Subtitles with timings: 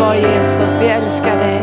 [0.00, 1.60] underbar Jesus, vi älskar dig.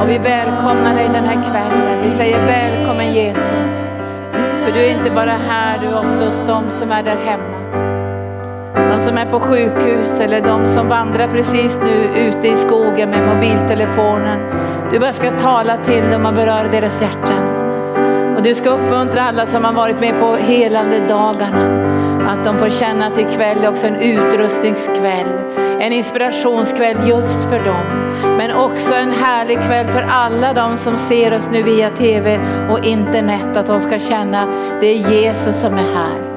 [0.00, 1.98] Och vi välkomnar dig den här kvällen.
[2.04, 4.12] Vi säger välkommen Jesus.
[4.64, 7.56] För du är inte bara här, du är också hos dem som är där hemma.
[8.92, 13.34] De som är på sjukhus eller de som vandrar precis nu ute i skogen med
[13.34, 14.38] mobiltelefonen.
[14.92, 17.55] Du bara ska tala till dem och beröra deras hjärtan.
[18.36, 21.86] Och du ska uppmuntra alla som har varit med på helande dagarna.
[22.28, 25.26] Att de får känna att ikväll är också en utrustningskväll.
[25.80, 28.12] En inspirationskväll just för dem.
[28.36, 32.84] Men också en härlig kväll för alla de som ser oss nu via tv och
[32.84, 33.56] internet.
[33.56, 36.36] Att de ska känna att det är Jesus som är här.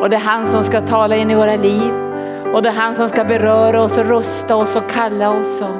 [0.00, 1.92] Och det är han som ska tala in i våra liv.
[2.52, 5.60] Och det är han som ska beröra oss och rusta oss och kalla oss.
[5.60, 5.76] Och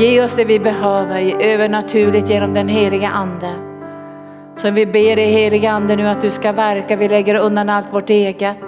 [0.00, 3.69] ge oss det vi behöver övernaturligt genom den heliga ande.
[4.62, 6.96] Så vi ber dig helige ande nu att du ska verka.
[6.96, 8.58] Vi lägger undan allt vårt eget.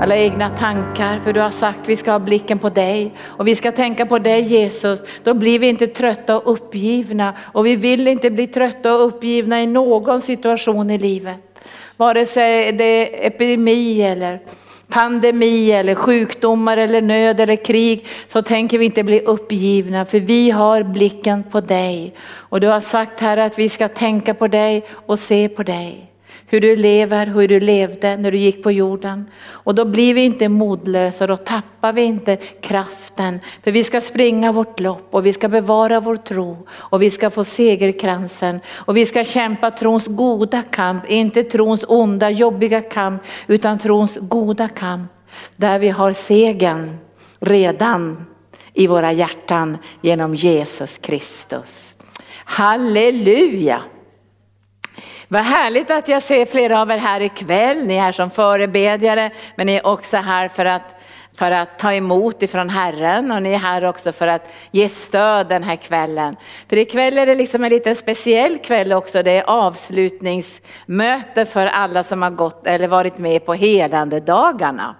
[0.00, 3.14] Alla egna tankar, för du har sagt vi ska ha blicken på dig.
[3.24, 7.34] Och vi ska tänka på dig Jesus, då blir vi inte trötta och uppgivna.
[7.52, 11.36] Och vi vill inte bli trötta och uppgivna i någon situation i livet.
[11.96, 14.40] Vare sig det är epidemi eller
[14.88, 20.50] pandemi eller sjukdomar eller nöd eller krig så tänker vi inte bli uppgivna för vi
[20.50, 22.14] har blicken på dig.
[22.26, 26.10] Och du har sagt här att vi ska tänka på dig och se på dig
[26.46, 29.30] hur du lever, hur du levde när du gick på jorden.
[29.48, 33.40] Och då blir vi inte modlösa, då tappar vi inte kraften.
[33.64, 37.30] För vi ska springa vårt lopp och vi ska bevara vår tro och vi ska
[37.30, 38.60] få segerkransen.
[38.74, 44.68] Och vi ska kämpa trons goda kamp, inte trons onda, jobbiga kamp, utan trons goda
[44.68, 45.12] kamp.
[45.56, 46.98] Där vi har segern
[47.40, 48.26] redan
[48.74, 51.94] i våra hjärtan genom Jesus Kristus.
[52.44, 53.82] Halleluja!
[55.28, 57.86] Vad härligt att jag ser flera av er här ikväll.
[57.86, 60.82] Ni är här som förebedjare, men ni är också här för att,
[61.38, 65.48] för att ta emot ifrån Herren och ni är här också för att ge stöd
[65.48, 66.36] den här kvällen.
[66.68, 69.22] För ikväll är det liksom en liten speciell kväll också.
[69.22, 74.96] Det är avslutningsmöte för alla som har gått eller varit med på helande dagarna.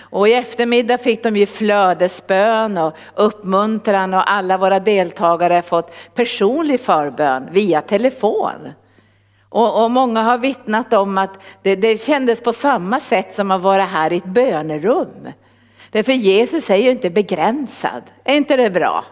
[0.00, 5.94] Och i eftermiddag fick de ju flödesbön och uppmuntran och alla våra deltagare har fått
[6.14, 8.72] personlig förbön via telefon.
[9.50, 13.60] Och, och, många har vittnat om att det, det kändes på samma sätt som att
[13.60, 15.28] vara här i ett bönerum.
[15.90, 19.04] Därför Jesus är ju inte begränsad, är inte det bra?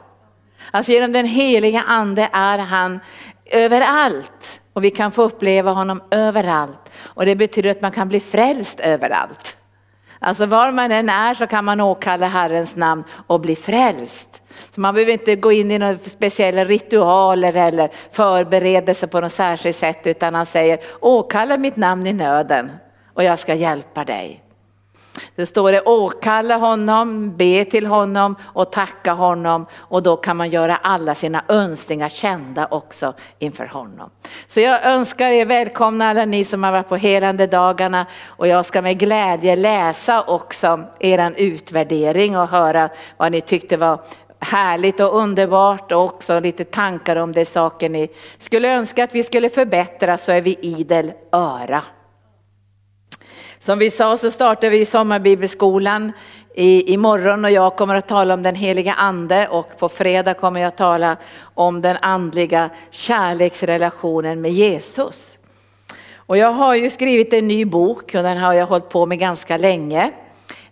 [0.70, 3.00] Alltså genom den heliga ande är han
[3.46, 6.90] överallt och vi kan få uppleva honom överallt.
[7.00, 9.56] Och det betyder att man kan bli frälst överallt.
[10.18, 14.37] Alltså var man än är så kan man åkalla Herrens namn och bli frälst.
[14.74, 19.76] Så man behöver inte gå in i några speciella ritualer eller förberedelser på något särskilt
[19.76, 22.70] sätt utan han säger åkalla mitt namn i nöden
[23.14, 24.44] och jag ska hjälpa dig.
[25.36, 30.50] Det står det åkalla honom, be till honom och tacka honom och då kan man
[30.50, 34.10] göra alla sina önskningar kända också inför honom.
[34.48, 38.66] Så jag önskar er välkomna alla ni som har varit på helande dagarna och jag
[38.66, 44.00] ska med glädje läsa också eran utvärdering och höra vad ni tyckte var
[44.40, 49.22] härligt och underbart och också lite tankar om det saker ni skulle önska att vi
[49.22, 51.84] skulle förbättra så är vi idel öra.
[53.58, 56.12] Som vi sa så startar vi sommarbibelskolan
[56.54, 60.60] i, imorgon och jag kommer att tala om den heliga ande och på fredag kommer
[60.60, 61.16] jag att tala
[61.54, 65.38] om den andliga kärleksrelationen med Jesus.
[66.14, 69.18] Och jag har ju skrivit en ny bok och den har jag hållit på med
[69.18, 70.10] ganska länge.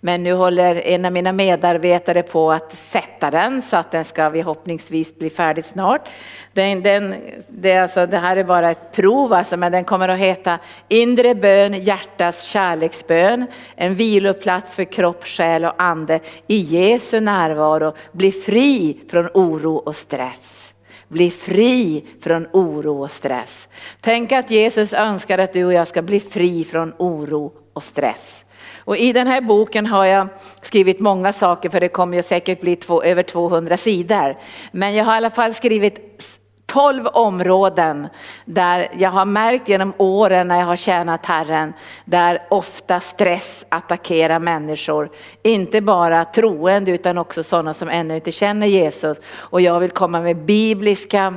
[0.01, 4.31] Men nu håller en av mina medarbetare på att sätta den så att den ska
[4.31, 6.09] förhoppningsvis bli färdig snart.
[6.53, 7.15] Den, den,
[7.49, 10.59] det, alltså, det här är bara ett prov, alltså, men den kommer att heta
[10.89, 13.47] Inre bön, hjärtas kärleksbön.
[13.77, 17.95] En viloplats för kropp, själ och ande i Jesu närvaro.
[18.13, 20.73] Bli fri från oro och stress.
[21.09, 23.69] Bli fri från oro och stress.
[24.01, 28.46] Tänk att Jesus önskar att du och jag ska bli fri från oro och stress.
[28.87, 30.29] Och i den här boken har jag
[30.63, 34.37] skrivit många saker för det kommer ju säkert bli två, över 200 sidor.
[34.73, 36.23] Men jag har i alla fall skrivit
[36.67, 38.09] 12 områden
[38.45, 41.73] där jag har märkt genom åren när jag har tjänat Herren,
[42.05, 45.11] där ofta stress attackerar människor.
[45.43, 49.21] Inte bara troende utan också sådana som ännu inte känner Jesus.
[49.29, 51.35] Och jag vill komma med bibliska,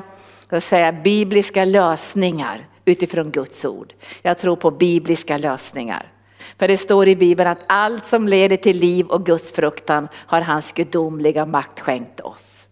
[0.49, 3.93] så säga, bibliska lösningar utifrån Guds ord.
[4.21, 6.11] Jag tror på bibliska lösningar.
[6.57, 10.41] För det står i Bibeln att allt som leder till liv och Guds fruktan har
[10.41, 12.67] hans gudomliga makt skänkt oss.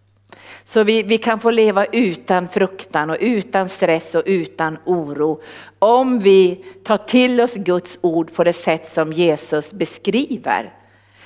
[0.63, 5.41] Så vi, vi kan få leva utan fruktan och utan stress och utan oro.
[5.79, 10.73] Om vi tar till oss Guds ord på det sätt som Jesus beskriver.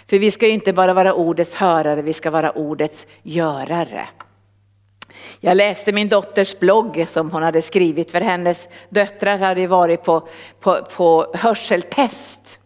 [0.08, 4.08] För vi ska ju inte bara vara ordets hörare, vi ska vara ordets görare.
[5.40, 10.28] Jag läste min dotters blogg som hon hade skrivit för hennes döttrar hade varit på,
[10.60, 12.58] på, på hörseltest.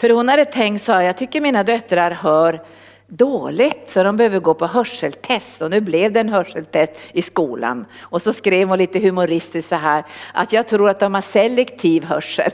[0.00, 2.60] För hon hade tänkt så här, jag tycker mina döttrar hör
[3.06, 7.86] dåligt så de behöver gå på hörseltest och nu blev det en hörseltest i skolan.
[8.00, 12.04] Och så skrev hon lite humoristiskt så här att jag tror att de har selektiv
[12.04, 12.50] hörsel.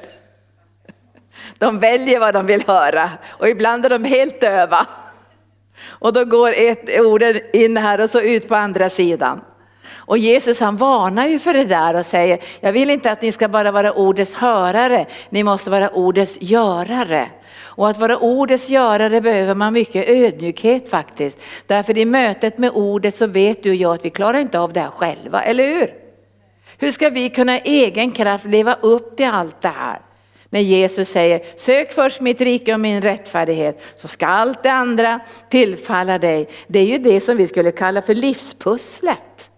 [1.59, 4.87] De väljer vad de vill höra och ibland är de helt döva.
[5.85, 9.41] Och då går ett orden in här och så ut på andra sidan.
[9.95, 13.33] Och Jesus han varnar ju för det där och säger, jag vill inte att ni
[13.33, 17.29] ska bara vara ordets hörare, ni måste vara ordets görare.
[17.59, 21.39] Och att vara ordets görare behöver man mycket ödmjukhet faktiskt.
[21.67, 24.73] Därför i mötet med ordet så vet du och jag att vi klarar inte av
[24.73, 25.95] det här själva, eller hur?
[26.79, 30.01] Hur ska vi kunna egen kraft leva upp till allt det här?
[30.57, 35.21] När Jesus säger, sök först mitt rike och min rättfärdighet så ska allt det andra
[35.51, 36.49] tillfalla dig.
[36.67, 39.51] Det är ju det som vi skulle kalla för livspusslet.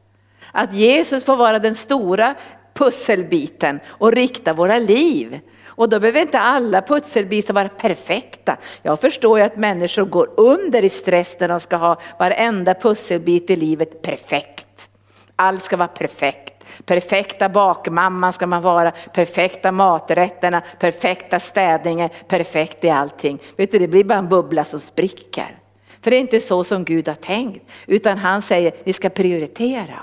[0.52, 2.34] Att Jesus får vara den stora
[2.74, 5.40] pusselbiten och rikta våra liv.
[5.66, 8.56] Och då behöver inte alla pusselbitar vara perfekta.
[8.82, 13.50] Jag förstår ju att människor går under i stress när de ska ha varenda pusselbit
[13.50, 14.88] i livet perfekt.
[15.36, 16.57] Allt ska vara perfekt.
[16.84, 23.38] Perfekta bakmamman ska man vara, perfekta maträtterna, perfekta städningen, perfekt i allting.
[23.56, 25.58] Vet du, det blir bara en bubbla som spricker.
[26.02, 29.98] För det är inte så som Gud har tänkt, utan han säger ni ska prioritera.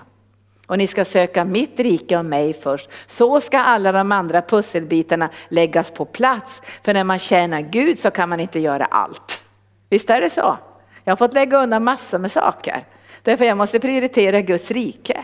[0.68, 2.90] Och ni ska söka mitt rike och mig först.
[3.06, 6.62] Så ska alla de andra pusselbitarna läggas på plats.
[6.84, 9.44] För när man tjänar Gud så kan man inte göra allt.
[9.90, 10.58] Visst är det så?
[11.04, 12.86] Jag har fått lägga undan massor med saker.
[13.22, 15.24] Därför jag måste prioritera Guds rike.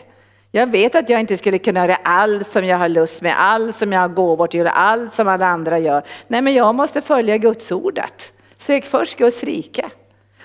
[0.52, 3.76] Jag vet att jag inte skulle kunna göra allt som jag har lust med, allt
[3.76, 6.04] som jag har gåvor till, allt som alla andra gör.
[6.28, 8.34] Nej men jag måste följa Guds ordet.
[8.58, 9.90] Sök först Guds rike.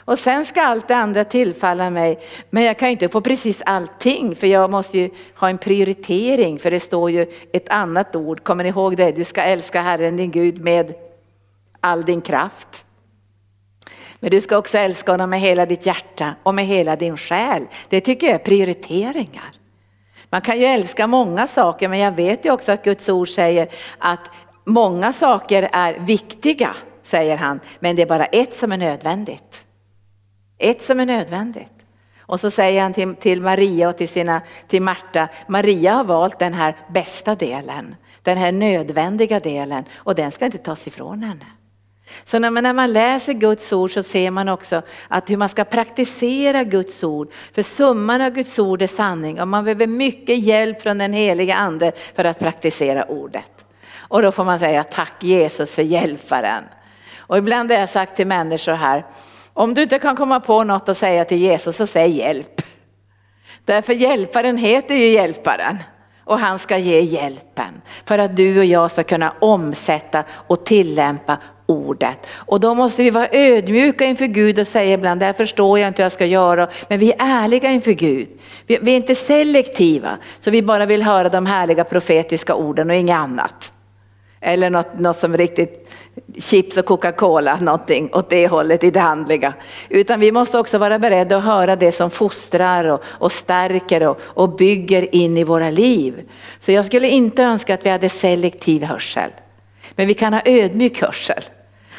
[0.07, 2.19] Och sen ska allt det andra tillfalla mig.
[2.51, 6.59] Men jag kan ju inte få precis allting för jag måste ju ha en prioritering
[6.59, 9.13] för det står ju ett annat ord, kommer ni ihåg det?
[9.13, 10.95] Du ska älska Herren din Gud med
[11.81, 12.85] all din kraft.
[14.21, 17.67] Men du ska också älska honom med hela ditt hjärta och med hela din själ.
[17.89, 19.53] Det tycker jag är prioriteringar.
[20.31, 23.69] Man kan ju älska många saker men jag vet ju också att Guds ord säger
[23.99, 24.21] att
[24.65, 29.65] många saker är viktiga, säger han, men det är bara ett som är nödvändigt.
[30.59, 31.73] Ett som är nödvändigt.
[32.21, 36.39] Och så säger han till, till Maria och till, sina, till Marta, Maria har valt
[36.39, 41.47] den här bästa delen, den här nödvändiga delen och den ska inte tas ifrån henne.
[42.25, 45.49] Så när man, när man läser Guds ord så ser man också att hur man
[45.49, 47.33] ska praktisera Guds ord.
[47.53, 51.55] För summan av Guds ord är sanning och man behöver mycket hjälp från den heliga
[51.55, 53.51] ande för att praktisera ordet.
[54.09, 56.65] Och då får man säga tack Jesus för hjälparen.
[57.19, 59.07] Och ibland har jag sagt till människor här,
[59.53, 62.63] om du inte kan komma på något att säga till Jesus så säg hjälp.
[63.65, 65.79] Därför hjälparen heter ju hjälparen
[66.27, 71.39] och han ska ge hjälpen för att du och jag ska kunna omsätta och tillämpa
[71.67, 72.27] ordet.
[72.35, 75.89] Och då måste vi vara ödmjuka inför Gud och säga ibland, det här förstår jag
[75.89, 76.69] inte hur jag ska göra.
[76.89, 78.29] Men vi är ärliga inför Gud.
[78.67, 82.97] Vi, vi är inte selektiva, så vi bara vill höra de härliga profetiska orden och
[82.97, 83.73] inget annat.
[84.41, 85.91] Eller något, något som riktigt
[86.39, 89.55] chips och Coca-Cola, någonting åt det hållet i det handliga.
[89.89, 94.21] Utan vi måste också vara beredda att höra det som fostrar och, och stärker och,
[94.23, 96.29] och bygger in i våra liv.
[96.61, 99.31] Så jag skulle inte önska att vi hade selektiv hörsel.
[99.95, 101.43] Men vi kan ha ödmjuk hörsel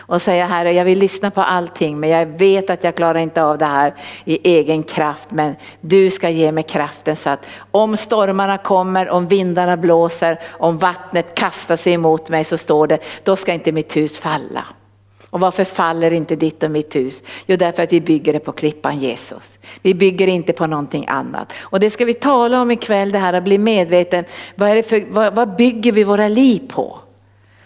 [0.08, 3.44] och säga Herre, jag vill lyssna på allting men jag vet att jag klarar inte
[3.44, 3.94] av det här
[4.26, 5.32] i egen kraft.
[5.32, 10.78] Men du ska ge mig kraften så att om stormarna kommer, om vindarna blåser, om
[10.78, 14.66] vattnet kastar sig emot mig så står det, då ska inte mitt hus falla.
[15.30, 17.22] Och varför faller inte ditt och mitt hus?
[17.46, 19.58] Jo, därför att vi bygger det på klippan Jesus.
[19.82, 21.54] Vi bygger inte på någonting annat.
[21.60, 24.26] Och det ska vi tala om ikväll, det här att bli medveten.
[24.56, 27.00] Vad, är det för, vad, vad bygger vi våra liv på?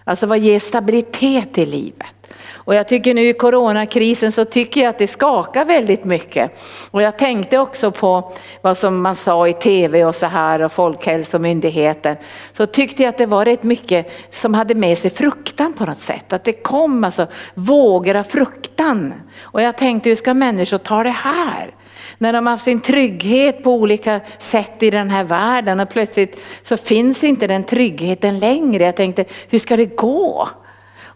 [0.03, 2.20] Alltså vad ger stabilitet i livet?
[2.63, 6.59] Och jag tycker nu i coronakrisen så tycker jag att det skakar väldigt mycket.
[6.91, 10.71] Och jag tänkte också på vad som man sa i tv och så här och
[10.71, 12.15] Folkhälsomyndigheten.
[12.57, 15.99] Så tyckte jag att det var rätt mycket som hade med sig fruktan på något
[15.99, 16.33] sätt.
[16.33, 19.13] Att det kom alltså vågor av fruktan.
[19.41, 21.75] Och jag tänkte hur ska människor ta det här?
[22.17, 26.41] när de har haft sin trygghet på olika sätt i den här världen och plötsligt
[26.63, 28.83] så finns inte den tryggheten längre.
[28.83, 30.49] Jag tänkte, hur ska det gå?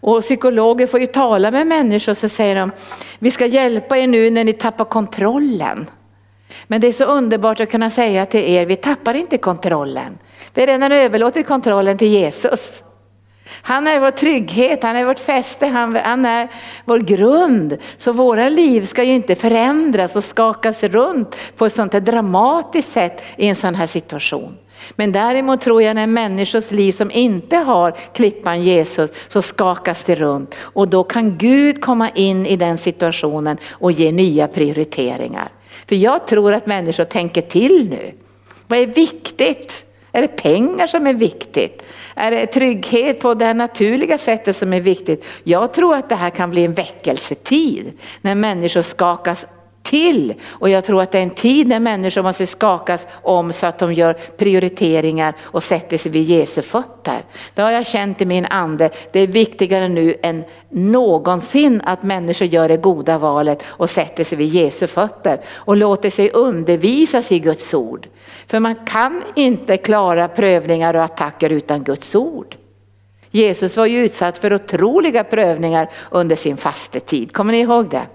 [0.00, 2.72] Och psykologer får ju tala med människor och så säger de,
[3.18, 5.86] vi ska hjälpa er nu när ni tappar kontrollen.
[6.66, 10.18] Men det är så underbart att kunna säga till er, vi tappar inte kontrollen.
[10.54, 12.82] Vi har redan överlåtit kontrollen till Jesus.
[13.62, 16.48] Han är vår trygghet, han är vårt fäste, han, han är
[16.84, 17.76] vår grund.
[17.98, 22.92] Så våra liv ska ju inte förändras och skakas runt på ett sånt här dramatiskt
[22.92, 24.58] sätt i en sån här situation.
[24.94, 30.14] Men däremot tror jag när människors liv som inte har klippan Jesus så skakas det
[30.14, 35.48] runt och då kan Gud komma in i den situationen och ge nya prioriteringar.
[35.88, 38.14] För jag tror att människor tänker till nu.
[38.66, 39.84] Vad är viktigt?
[40.12, 41.82] Är det pengar som är viktigt?
[42.14, 45.24] Är det trygghet på det naturliga sättet som är viktigt?
[45.42, 49.46] Jag tror att det här kan bli en väckelsetid när människor skakas
[49.86, 50.34] till.
[50.48, 53.78] Och jag tror att det är en tid när människor måste skakas om så att
[53.78, 57.24] de gör prioriteringar och sätter sig vid Jesu fötter.
[57.54, 58.90] Det har jag känt i min ande.
[59.12, 64.38] Det är viktigare nu än någonsin att människor gör det goda valet och sätter sig
[64.38, 68.08] vid Jesu fötter och låter sig undervisas i Guds ord.
[68.46, 72.56] För man kan inte klara prövningar och attacker utan Guds ord.
[73.30, 77.32] Jesus var ju utsatt för otroliga prövningar under sin fastetid.
[77.32, 78.06] Kommer ni ihåg det?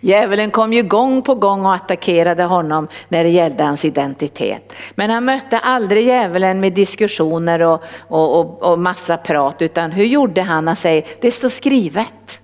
[0.00, 4.72] Djävulen kom ju gång på gång och attackerade honom när det gällde hans identitet.
[4.94, 10.04] Men han mötte aldrig djävulen med diskussioner och, och, och, och massa prat utan hur
[10.04, 10.66] gjorde han?
[10.66, 12.40] Han säger, det står skrivet.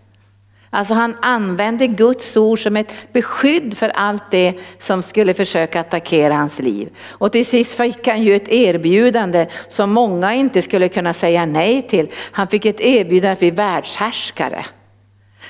[0.75, 6.35] Alltså han använde Guds ord som ett beskydd för allt det som skulle försöka attackera
[6.35, 6.89] hans liv.
[7.09, 11.83] Och till sist fick han ju ett erbjudande som många inte skulle kunna säga nej
[11.83, 12.09] till.
[12.33, 14.65] Han fick ett erbjudande att bli världshärskare.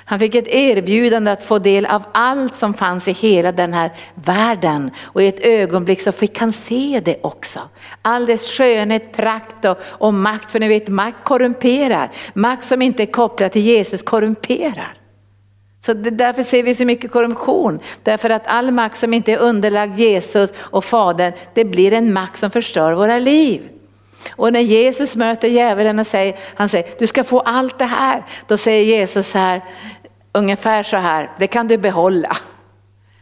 [0.04, 3.92] Han fick ett erbjudande att få del av allt som fanns i hela den här
[4.14, 4.90] världen.
[5.02, 7.61] Och i ett ögonblick så fick han se det också.
[8.02, 10.52] All dess skönhet, prakt och, och makt.
[10.52, 12.11] För ni vet, makt korrumperar.
[12.35, 14.94] Makt som inte är kopplad till Jesus korrumperar.
[15.87, 17.80] Så därför ser vi så mycket korruption.
[18.02, 22.38] Därför att all makt som inte är underlagd Jesus och Fadern, det blir en makt
[22.38, 23.68] som förstör våra liv.
[24.31, 28.25] Och när Jesus möter djävulen och säger, han säger, du ska få allt det här.
[28.47, 29.61] Då säger Jesus så här,
[30.33, 32.37] ungefär så här, det kan du behålla.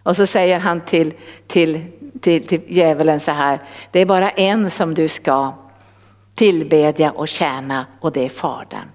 [0.02, 1.12] Och så säger han till,
[1.46, 1.80] till,
[2.20, 3.58] till, till djävulen så här,
[3.90, 5.54] det är bara en som du ska
[6.34, 8.88] tillbedja och tjäna och det är Fadern.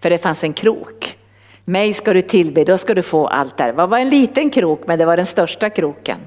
[0.00, 1.18] För det fanns en krok.
[1.64, 3.72] Mig ska du tillbe, då ska du få allt där.
[3.72, 6.18] Det var en liten krok men det var den största kroken.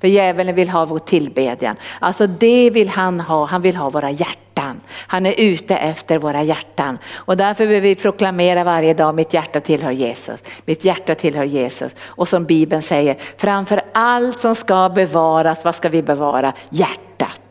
[0.00, 1.76] För djävulen vill ha vår tillbedjan.
[1.98, 4.80] Alltså det vill han ha, han vill ha våra hjärtan.
[5.06, 6.98] Han är ute efter våra hjärtan.
[7.14, 10.40] Och därför behöver vi proklamera varje dag, mitt hjärta tillhör Jesus.
[10.64, 11.96] Mitt hjärta tillhör Jesus.
[12.02, 16.52] Och som Bibeln säger, framför allt som ska bevaras, vad ska vi bevara?
[16.70, 17.45] Hjärtat.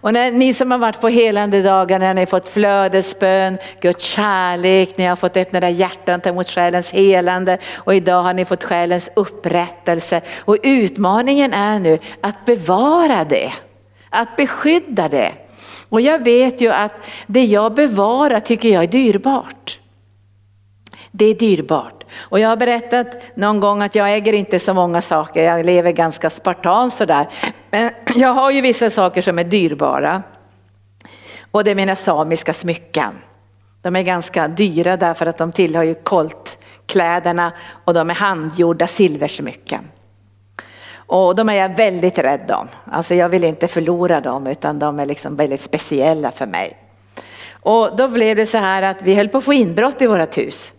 [0.00, 4.04] Och när ni som har varit på helande dagar, när ni har fått flödesbön, Guds
[4.04, 8.44] kärlek, ni har fått öppna era hjärtan ta emot själens helande och idag har ni
[8.44, 10.20] fått själens upprättelse.
[10.38, 13.52] Och utmaningen är nu att bevara det,
[14.10, 15.32] att beskydda det.
[15.88, 16.92] Och jag vet ju att
[17.26, 19.77] det jag bevarar tycker jag är dyrbart.
[21.10, 22.04] Det är dyrbart.
[22.18, 25.92] Och jag har berättat någon gång att jag äger inte så många saker, jag lever
[25.92, 27.28] ganska spartanskt sådär.
[27.70, 30.22] Men jag har ju vissa saker som är dyrbara.
[31.50, 33.18] Och det är mina samiska smycken.
[33.82, 37.52] De är ganska dyra därför att de tillhör ju koltkläderna
[37.84, 39.88] och de är handgjorda silversmycken.
[40.94, 42.68] Och de är jag väldigt rädd om.
[42.84, 46.76] Alltså jag vill inte förlora dem utan de är liksom väldigt speciella för mig.
[47.50, 50.38] Och då blev det så här att vi höll på att få inbrott i vårt
[50.38, 50.72] hus.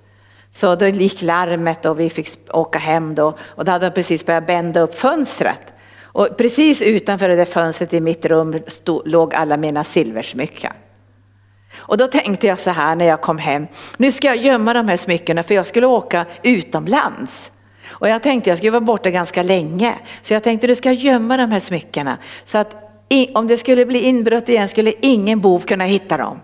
[0.54, 4.26] Så då gick larmet och vi fick åka hem då och då hade de precis
[4.26, 5.74] börjat bända upp fönstret.
[6.04, 10.74] Och precis utanför det där fönstret i mitt rum stod, låg alla mina silversmycken.
[11.78, 14.88] Och då tänkte jag så här när jag kom hem, nu ska jag gömma de
[14.88, 17.52] här smyckena för jag skulle åka utomlands.
[17.90, 19.96] Och jag tänkte jag skulle vara borta ganska länge.
[20.22, 22.18] Så jag tänkte nu ska jag gömma de här smyckena.
[22.46, 22.76] Så att
[23.34, 26.40] om det skulle bli inbrott igen skulle ingen bov kunna hitta dem.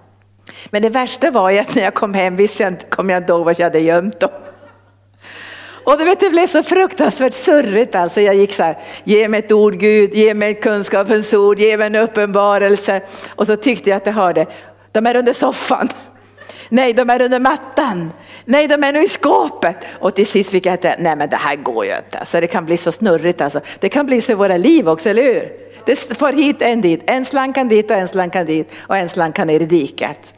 [0.69, 3.17] Men det värsta var ju att när jag kom hem visste jag inte, kom jag
[3.17, 4.31] inte ihåg var jag hade gömt dem.
[5.85, 8.21] Och du vet, det blev så fruktansvärt surrigt alltså.
[8.21, 11.77] Jag gick så här, ge mig ett ord Gud, ge mig ett kunskapens ord, ge
[11.77, 13.01] mig en uppenbarelse.
[13.29, 14.45] Och så tyckte jag att jag hörde,
[14.91, 15.89] de är under soffan.
[16.69, 18.11] Nej, de är under mattan.
[18.45, 19.75] Nej, de är nu i skåpet.
[19.99, 22.17] Och till sist fick jag inte, nej men det här går ju inte.
[22.17, 23.61] Alltså, det kan bli så snurrigt alltså.
[23.79, 25.51] Det kan bli så i våra liv också, eller hur?
[25.85, 29.47] Det får hit, en dit, en slankan dit och en slankan dit och en slankan
[29.47, 30.34] ner i diket.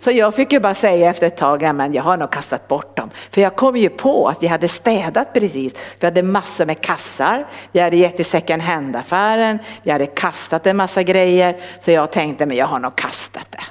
[0.00, 2.96] Så jag fick ju bara säga efter ett tag, men jag har nog kastat bort
[2.96, 3.10] dem.
[3.30, 5.72] För jag kom ju på att vi hade städat precis.
[6.00, 10.76] Vi hade massor med kassar, vi hade gett till second hand-affären, vi hade kastat en
[10.76, 11.56] massa grejer.
[11.80, 13.62] Så jag tänkte, men jag har nog kastat det.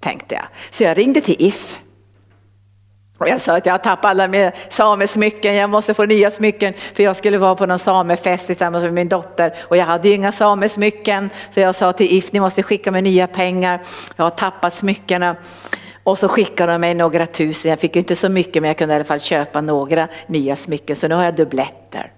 [0.00, 0.44] Tänkte jag.
[0.70, 1.78] Så jag ringde till If.
[3.24, 6.74] Och jag sa att jag har tappat alla mina samesmycken, jag måste få nya smycken
[6.94, 10.14] för jag skulle vara på någon samefest tillsammans med min dotter och jag hade ju
[10.14, 13.80] inga samesmycken så jag sa till If, ni måste skicka mig nya pengar,
[14.16, 15.36] jag har tappat smyckena.
[16.02, 18.94] Och så skickade de mig några tusen, jag fick inte så mycket men jag kunde
[18.94, 22.12] i alla fall köpa några nya smycken så nu har jag dubbletter.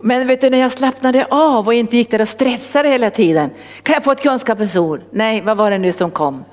[0.00, 3.50] Men vet du när jag slappnade av och inte gick där och stressade hela tiden.
[3.82, 5.00] Kan jag få ett kunskapens ord?
[5.10, 6.44] Nej, vad var det nu som kom?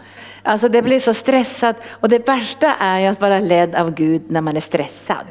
[0.43, 4.21] Alltså det blir så stressat och det värsta är ju att vara ledd av Gud
[4.27, 5.25] när man är stressad.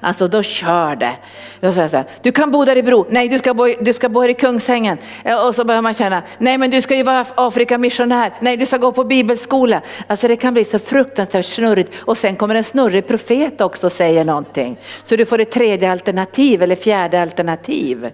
[0.00, 1.16] Alltså då kör det.
[1.60, 3.92] Då säger så här, du kan bo där i Bro, nej du ska bo, du
[3.92, 4.98] ska bo här i Kungsängen.
[5.24, 8.66] Eh, och så börjar man känna, nej men du ska ju vara Afrikamissionär, nej du
[8.66, 9.80] ska gå på bibelskola.
[10.06, 13.92] Alltså det kan bli så fruktansvärt snurrigt och sen kommer en snurrig profet också och
[13.92, 14.78] säger någonting.
[15.04, 18.10] Så du får ett tredje alternativ eller fjärde alternativ.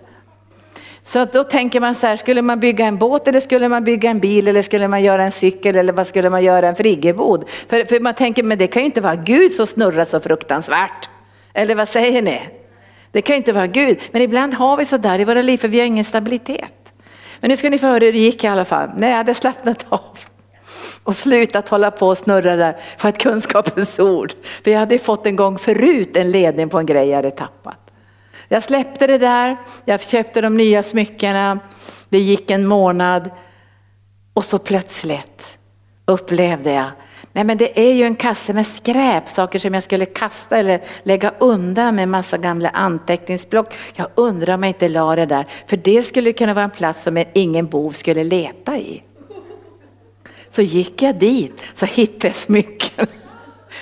[1.05, 4.11] Så då tänker man så här, skulle man bygga en båt eller skulle man bygga
[4.11, 7.49] en bil eller skulle man göra en cykel eller vad skulle man göra en friggebod?
[7.49, 11.09] För, för man tänker, men det kan ju inte vara Gud som snurrar så fruktansvärt.
[11.55, 12.41] Eller vad säger ni?
[13.13, 15.69] Det kan inte vara Gud, men ibland har vi så där i våra liv för
[15.69, 16.93] vi har ingen stabilitet.
[17.41, 18.91] Men nu ska ni få höra hur det gick i alla fall.
[18.97, 20.19] När jag hade slappnat av
[21.05, 24.33] och slutat hålla på och snurra där för att kunskapens ord.
[24.65, 27.92] För jag hade fått en gång förut en ledning på en grej jag hade tappat.
[28.53, 31.59] Jag släppte det där, jag köpte de nya smyckena,
[32.09, 33.31] det gick en månad
[34.35, 35.59] och så plötsligt
[36.07, 36.91] upplevde jag
[37.33, 40.81] Nej men det är ju en kasse med skräp, saker som jag skulle kasta eller
[41.03, 43.75] lägga undan med massa gamla anteckningsblock.
[43.95, 47.03] Jag undrar om jag inte la det där, för det skulle kunna vara en plats
[47.03, 49.03] som ingen bov skulle leta i.
[50.51, 53.07] Så gick jag dit, så hittade jag smycken.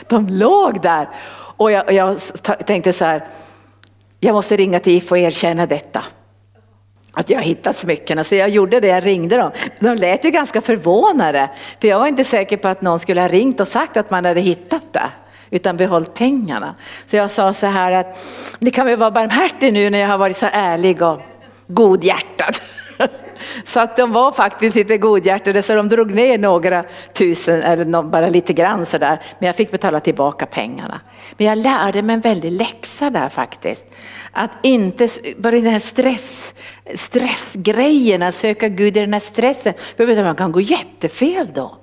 [0.08, 1.08] De låg där.
[1.56, 2.18] Och jag, och jag
[2.66, 3.24] tänkte så här,
[4.20, 6.04] jag måste ringa till IF och erkänna detta
[7.12, 9.50] att jag hittat smyckena så jag gjorde det, jag ringde dem.
[9.78, 11.50] De lät ju ganska förvånade
[11.80, 14.24] för jag var inte säker på att någon skulle ha ringt och sagt att man
[14.24, 15.10] hade hittat det
[15.50, 16.74] utan behållit pengarna.
[17.06, 18.26] Så jag sa så här att
[18.58, 21.20] ni kan väl vara barmhärtig nu när jag har varit så ärlig och
[21.66, 22.54] godhjärtad.
[23.64, 28.28] Så att de var faktiskt lite godhjärtade så de drog ner några tusen eller bara
[28.28, 29.20] lite grann sådär.
[29.38, 31.00] Men jag fick betala tillbaka pengarna.
[31.36, 33.86] Men jag lärde mig en väldig läxa där faktiskt.
[34.32, 36.54] Att inte bara den här stress,
[36.94, 39.74] stressgrejen, att söka Gud i den här stressen.
[39.96, 41.79] För man kan gå jättefel då.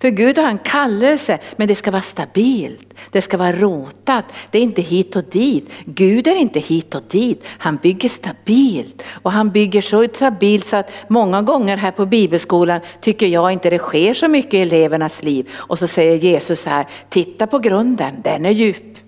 [0.00, 2.94] För Gud har en kallelse, men det ska vara stabilt.
[3.10, 4.24] Det ska vara rotat.
[4.50, 5.72] Det är inte hit och dit.
[5.84, 7.46] Gud är inte hit och dit.
[7.58, 9.04] Han bygger stabilt.
[9.22, 13.70] Och han bygger så stabilt så att många gånger här på bibelskolan tycker jag inte
[13.70, 15.50] det sker så mycket i elevernas liv.
[15.54, 18.98] Och så säger Jesus här, titta på grunden, den är djup.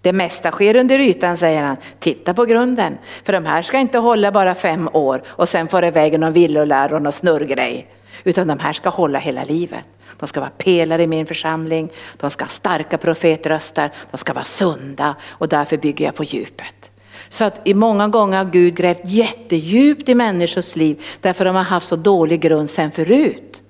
[0.00, 1.76] Det mesta sker under ytan säger han.
[1.98, 2.98] Titta på grunden.
[3.24, 6.92] För de här ska inte hålla bara fem år och sen får iväg någon villolär
[6.92, 7.86] och någon snurrgrej.
[8.24, 9.84] Utan de här ska hålla hela livet.
[10.18, 14.44] De ska vara pelare i min församling, de ska ha starka profetröster, de ska vara
[14.44, 16.90] sunda och därför bygger jag på djupet.
[17.28, 21.62] Så att i många gånger har Gud grävt jättedjupt i människors liv därför de har
[21.62, 23.62] haft så dålig grund sen förut.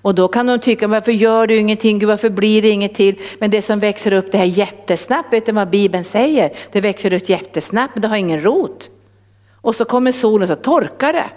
[0.00, 3.20] Och då kan de tycka, varför gör du ingenting, Gud, varför blir det inget till?
[3.38, 6.52] Men det som växer upp det här jättesnabbt, vet du vad Bibeln säger?
[6.72, 8.90] Det växer upp jättesnabbt men det har ingen rot.
[9.60, 11.30] Och så kommer solen och så torkar det.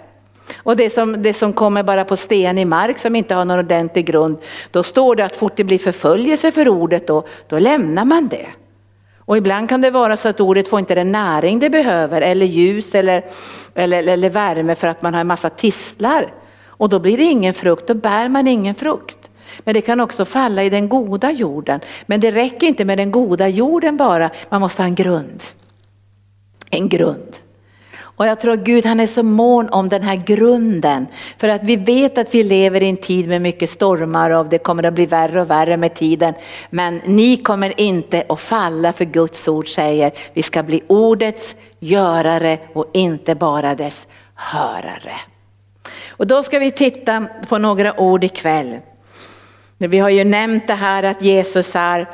[0.56, 4.06] Och det som, det som kommer bara på stenig mark som inte har någon ordentlig
[4.06, 4.38] grund,
[4.70, 8.46] då står det att fort det blir förföljelse för ordet då, då lämnar man det.
[9.18, 12.46] Och ibland kan det vara så att ordet får inte den näring det behöver eller
[12.46, 13.24] ljus eller,
[13.74, 16.32] eller, eller värme för att man har en massa tistlar.
[16.64, 19.30] Och då blir det ingen frukt, då bär man ingen frukt.
[19.60, 21.80] Men det kan också falla i den goda jorden.
[22.06, 25.42] Men det räcker inte med den goda jorden bara, man måste ha en grund.
[26.70, 27.36] En grund.
[28.22, 31.06] Och jag tror Gud han är så mån om den här grunden.
[31.38, 34.58] För att vi vet att vi lever i en tid med mycket stormar och det
[34.58, 36.34] kommer att bli värre och värre med tiden.
[36.70, 42.58] Men ni kommer inte att falla för Guds ord säger vi ska bli ordets görare
[42.72, 45.16] och inte bara dess hörare.
[46.08, 48.78] Och då ska vi titta på några ord ikväll.
[49.78, 52.08] Vi har ju nämnt det här att Jesus är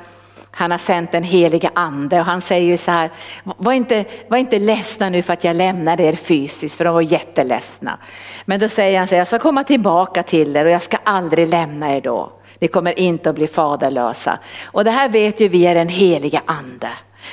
[0.58, 3.10] han har sänt den helige ande och han säger ju så här,
[3.44, 7.00] var inte, var inte ledsna nu för att jag lämnade er fysiskt, för de var
[7.00, 7.98] jätteledsna.
[8.44, 10.96] Men då säger han så här, jag ska komma tillbaka till er och jag ska
[11.04, 12.32] aldrig lämna er då.
[12.58, 14.38] Ni kommer inte att bli faderlösa.
[14.64, 16.88] Och det här vet ju vi är den helige ande.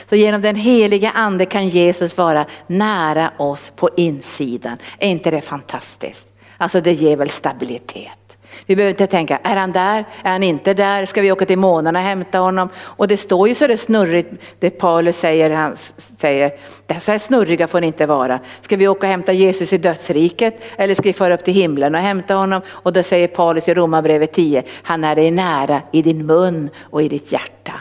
[0.09, 4.77] Så genom den helige ande kan Jesus vara nära oss på insidan.
[4.99, 6.27] Är inte det fantastiskt?
[6.57, 8.24] Alltså det ger väl stabilitet.
[8.65, 10.05] Vi behöver inte tänka, är han där?
[10.23, 11.05] Är han inte där?
[11.05, 12.69] Ska vi åka till månen och hämta honom?
[12.77, 15.77] Och det står ju så det snurrigt, det Paulus säger, han
[16.17, 16.51] säger,
[16.99, 18.39] så här snurriga får ni inte vara.
[18.61, 20.63] Ska vi åka och hämta Jesus i dödsriket?
[20.77, 22.61] Eller ska vi föra upp till himlen och hämta honom?
[22.67, 27.03] Och då säger Paulus i Romarbrevet 10, han är dig nära i din mun och
[27.03, 27.73] i ditt hjärta.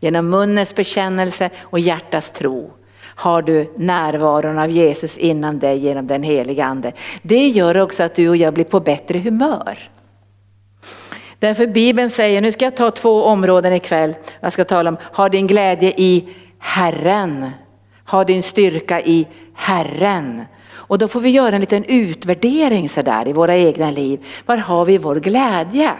[0.00, 2.70] Genom munnens bekännelse och hjärtas tro
[3.16, 6.92] har du närvaron av Jesus innan dig genom den heliga ande.
[7.22, 9.78] Det gör också att du och jag blir på bättre humör.
[11.38, 14.14] Därför Bibeln säger, nu ska jag ta två områden ikväll.
[14.40, 17.50] Jag ska tala om, ha din glädje i Herren.
[18.06, 20.44] Ha din styrka i Herren.
[20.68, 24.26] Och då får vi göra en liten utvärdering sådär i våra egna liv.
[24.46, 25.92] Var har vi vår glädje?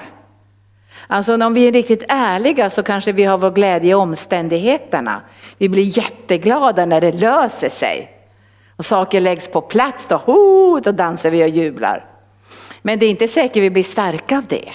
[1.07, 5.23] Alltså om vi är riktigt ärliga så kanske vi har vår glädje i omständigheterna.
[5.59, 8.11] Vi blir jätteglada när det löser sig.
[8.77, 12.05] Och saker läggs på plats, då, ho, då dansar vi och jublar.
[12.83, 14.69] Men det är inte säkert vi blir starka av det.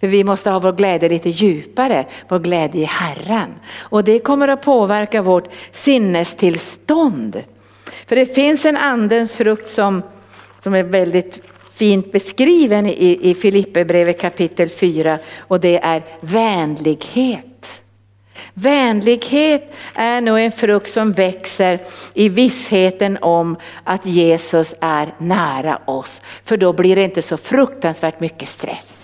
[0.00, 3.54] För vi måste ha vår glädje lite djupare, vår glädje i Herren.
[3.78, 7.42] Och det kommer att påverka vårt sinnestillstånd.
[8.06, 10.02] För det finns en andens frukt som,
[10.60, 17.82] som är väldigt fint beskriven i, i Filipperbrevet kapitel 4 och det är vänlighet.
[18.54, 21.78] Vänlighet är nog en frukt som växer
[22.14, 26.20] i vissheten om att Jesus är nära oss.
[26.44, 29.01] För då blir det inte så fruktansvärt mycket stress.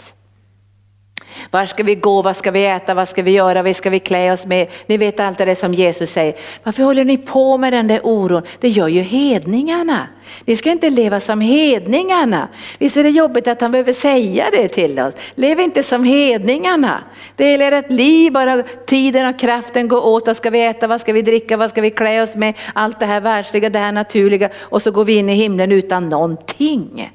[1.50, 4.00] Var ska vi gå, vad ska vi äta, vad ska vi göra, vad ska vi
[4.00, 4.66] klä oss med?
[4.86, 6.34] Ni vet allt det som Jesus säger.
[6.62, 8.42] Varför håller ni på med den där oron?
[8.60, 10.08] Det gör ju hedningarna.
[10.44, 12.48] Ni ska inte leva som hedningarna.
[12.78, 15.14] Visst är det jobbigt att han behöver säga det till oss.
[15.34, 17.02] Lev inte som hedningarna.
[17.36, 20.26] Det gäller ett liv, bara tiden och kraften går åt.
[20.26, 22.54] Vad ska vi äta, vad ska vi dricka, vad ska vi klä oss med?
[22.72, 24.50] Allt det här världsliga, det här naturliga.
[24.60, 27.10] Och så går vi in i himlen utan någonting.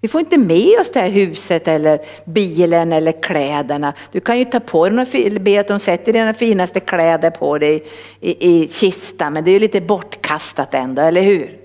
[0.00, 3.92] Vi får inte med oss det här huset eller bilen eller kläderna.
[4.12, 7.58] Du kan ju ta på dig och be att de sätter dina finaste kläder på
[7.58, 7.84] dig
[8.20, 11.58] i, i kistan, men det är ju lite bortkastat ändå, eller hur?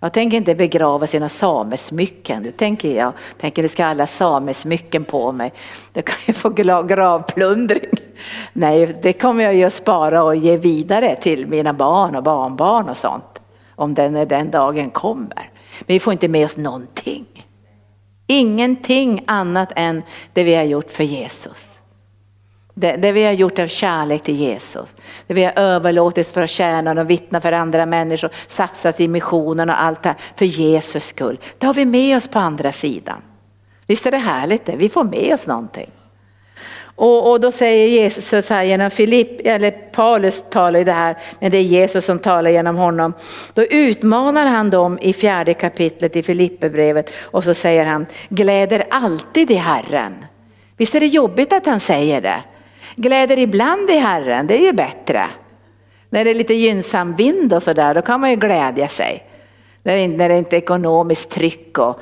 [0.00, 3.12] Jag tänker inte begrava sina samesmycken, det tänker jag.
[3.40, 5.52] tänker det ska alla samesmycken på mig.
[5.92, 6.50] Då kan jag få
[6.82, 7.90] gravplundring.
[8.52, 12.88] Nej, det kommer jag ju att spara och ge vidare till mina barn och barnbarn
[12.88, 13.40] och sånt.
[13.74, 15.50] Om den, den dagen kommer.
[15.80, 17.26] Men vi får inte med oss någonting.
[18.26, 21.68] Ingenting annat än det vi har gjort för Jesus.
[22.74, 24.94] Det, det, vi har gjort av kärlek till Jesus.
[25.26, 29.70] Det vi har överlåtit för att tjäna och vittna för andra människor, satsat i missionen
[29.70, 31.38] och allt det här för Jesus skull.
[31.58, 33.22] Det har vi med oss på andra sidan.
[33.86, 34.76] Visst är det härligt det?
[34.76, 35.90] Vi får med oss någonting.
[36.98, 41.16] Och, och då säger Jesus så här genom Filipp, eller Paulus talar ju det här,
[41.40, 43.12] men det är Jesus som talar genom honom.
[43.54, 49.50] Då utmanar han dem i fjärde kapitlet i Filipperbrevet och så säger han, gläder alltid
[49.50, 50.24] i Herren.
[50.76, 52.42] Visst är det jobbigt att han säger det?
[52.96, 55.26] Gläder ibland i Herren, det är ju bättre.
[56.10, 59.24] När det är lite gynnsam vind och sådär, då kan man ju glädja sig.
[59.82, 62.00] När det inte är ekonomiskt tryck och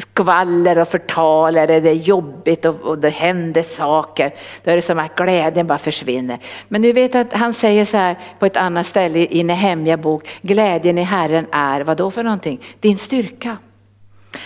[0.00, 4.32] skvaller och förtal eller det är jobbigt och, och det händer saker.
[4.64, 6.38] Då är det som att glädjen bara försvinner.
[6.68, 10.28] Men du vet att han säger så här på ett annat ställe i Nehemja bok,
[10.42, 12.60] glädjen i Herren är vad då för någonting?
[12.80, 13.56] Din styrka.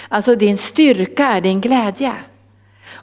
[0.08, 2.12] Alltså din styrka är din glädje.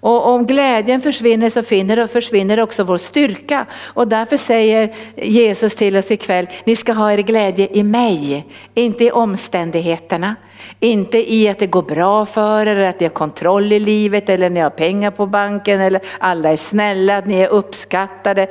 [0.01, 3.65] Och om glädjen försvinner så försvinner också vår styrka.
[3.81, 9.03] Och därför säger Jesus till oss ikväll, ni ska ha er glädje i mig, inte
[9.03, 10.35] i omständigheterna.
[10.83, 14.49] Inte i att det går bra för er, att ni har kontroll i livet eller
[14.49, 18.47] ni har pengar på banken eller alla är snälla, att ni är uppskattade.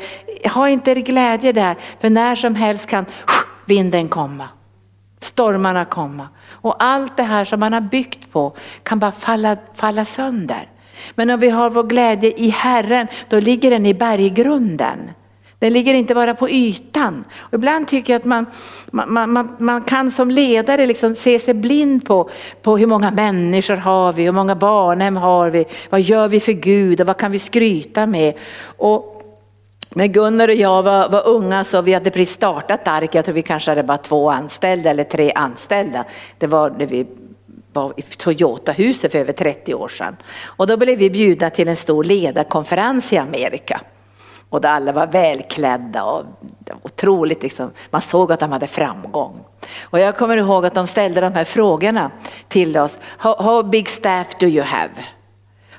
[0.54, 3.06] Ha inte er glädje där, för när som helst kan
[3.64, 4.48] vinden komma,
[5.20, 10.04] stormarna komma och allt det här som man har byggt på kan bara falla, falla
[10.04, 10.68] sönder.
[11.14, 14.98] Men om vi har vår glädje i Herren, då ligger den i berggrunden.
[15.60, 17.24] Den ligger inte bara på ytan.
[17.38, 18.46] Och ibland tycker jag att man,
[18.90, 22.30] man, man, man kan som ledare liksom se sig blind på,
[22.62, 26.52] på hur många människor har vi, hur många barnhem har vi, vad gör vi för
[26.52, 28.34] Gud och vad kan vi skryta med.
[28.62, 29.22] Och
[29.90, 33.34] när Gunnar och jag var, var unga så vi hade precis startat Ark, jag tror
[33.34, 36.04] vi kanske hade bara två anställda eller tre anställda.
[36.38, 37.06] Det var när vi
[37.72, 40.16] var i Toyota-huset för över 30 år sedan.
[40.44, 43.80] Och då blev vi bjudna till en stor ledarkonferens i Amerika.
[44.50, 46.24] Och där alla var välklädda och
[46.82, 49.40] otroligt liksom, man såg att de hade framgång.
[49.82, 52.10] Och jag kommer ihåg att de ställde de här frågorna
[52.48, 52.98] till oss.
[53.18, 54.90] How, how big staff do you have?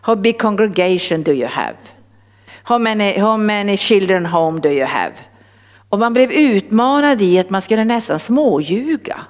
[0.02, 1.76] How big congregation do you have?
[2.64, 5.14] How many, how many children home do you have?
[5.90, 9.22] Och man blev utmanad i att man skulle nästan småljuga.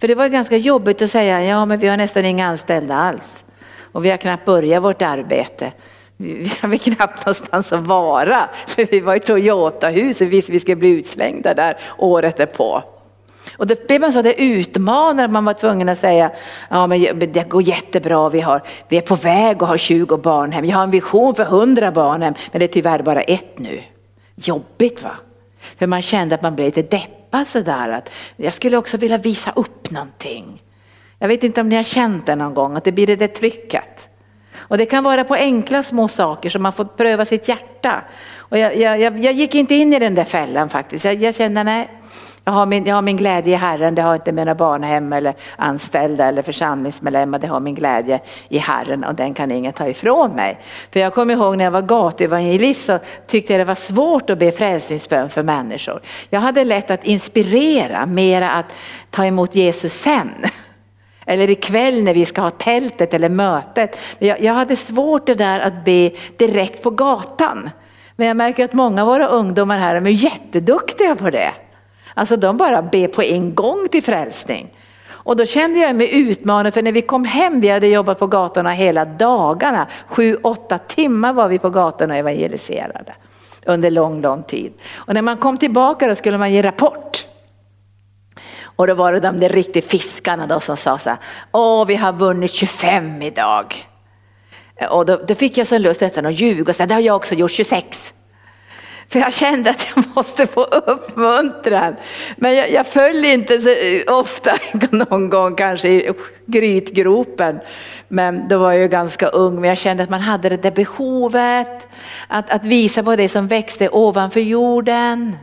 [0.00, 3.44] För det var ganska jobbigt att säga, ja men vi har nästan inga anställda alls.
[3.92, 5.72] Och vi har knappt börjat vårt arbete.
[6.16, 8.48] Vi hade knappt någonstans att vara.
[8.66, 12.82] För vi var i Toyota-hus och visste vi skulle bli utslängda där året därpå.
[13.56, 16.30] Och då blev man så det utmanande, man var tvungen att säga,
[16.68, 20.64] ja men det går jättebra, vi, har, vi är på väg att ha 20 barnhem,
[20.64, 23.82] jag har en vision för 100 barnhem, men det är tyvärr bara ett nu.
[24.34, 25.10] Jobbigt va?
[25.78, 29.52] För man kände att man blev lite deppad sådär, att jag skulle också vilja visa
[29.56, 30.62] upp någonting.
[31.18, 33.26] Jag vet inte om ni har känt det någon gång, att det blir det där
[33.26, 33.95] trycket.
[34.68, 38.02] Och det kan vara på enkla små saker som man får pröva sitt hjärta.
[38.38, 41.04] Och jag, jag, jag, jag gick inte in i den där fällan faktiskt.
[41.04, 41.88] Jag, jag kände nej,
[42.48, 45.34] jag har, min, jag har min glädje i Herren, det har inte mina barnhem eller
[45.56, 50.30] anställda eller församlingsmedlemmar, det har min glädje i Herren och den kan ingen ta ifrån
[50.30, 50.58] mig.
[50.92, 54.38] För jag kommer ihåg när jag var gatuevangelist så tyckte jag det var svårt att
[54.38, 56.00] be frälsningsbön för människor.
[56.30, 58.74] Jag hade lätt att inspirera mera att
[59.10, 60.30] ta emot Jesus sen.
[61.26, 63.98] Eller ikväll när vi ska ha tältet eller mötet.
[64.18, 67.70] Jag, jag hade svårt det där att be direkt på gatan.
[68.16, 71.52] Men jag märker att många av våra ungdomar här är jätteduktiga på det.
[72.14, 74.68] Alltså de bara ber på en gång till frälsning.
[75.26, 78.26] Och då kände jag mig utmanad för när vi kom hem, vi hade jobbat på
[78.26, 83.14] gatorna hela dagarna, sju, åtta timmar var vi på gatorna och evangeliserade
[83.64, 84.72] under lång, lång tid.
[84.94, 87.25] Och när man kom tillbaka då skulle man ge rapport.
[88.76, 91.18] Och då var det de där riktiga fiskarna då som sa så här,
[91.52, 93.86] åh vi har vunnit 25 idag.
[94.90, 97.16] Och då, då fick jag så lust nästan att ljuga och säga, det har jag
[97.16, 98.12] också gjort 26.
[99.08, 101.96] För jag kände att jag måste få uppmuntran.
[102.36, 104.50] Men jag, jag föll inte så eh, ofta,
[104.90, 106.12] någon gång kanske i
[106.46, 107.60] grytgropen.
[108.08, 110.70] Men då var jag ju ganska ung, men jag kände att man hade det där
[110.70, 111.88] behovet
[112.28, 115.36] att, att visa på det som växte ovanför jorden.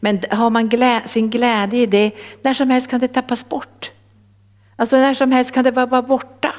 [0.00, 2.10] Men har man glä, sin glädje i det,
[2.42, 3.90] när som helst kan det tappas bort.
[4.76, 6.54] Alltså när som helst kan det vara, vara borta.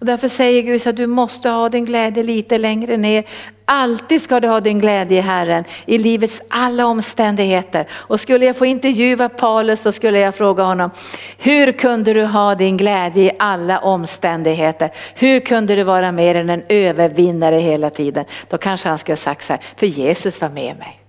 [0.00, 3.24] Och därför säger Gud att du måste ha din glädje lite längre ner.
[3.64, 7.86] Alltid ska du ha din glädje i Herren i livets alla omständigheter.
[7.92, 10.90] Och skulle jag få intervjua Paulus så skulle jag fråga honom,
[11.38, 14.90] hur kunde du ha din glädje i alla omständigheter?
[15.14, 18.24] Hur kunde du vara mer än en övervinnare hela tiden?
[18.48, 21.00] Då kanske han skulle ha sagt så här, för Jesus var med mig.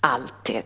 [0.00, 0.64] Alltid.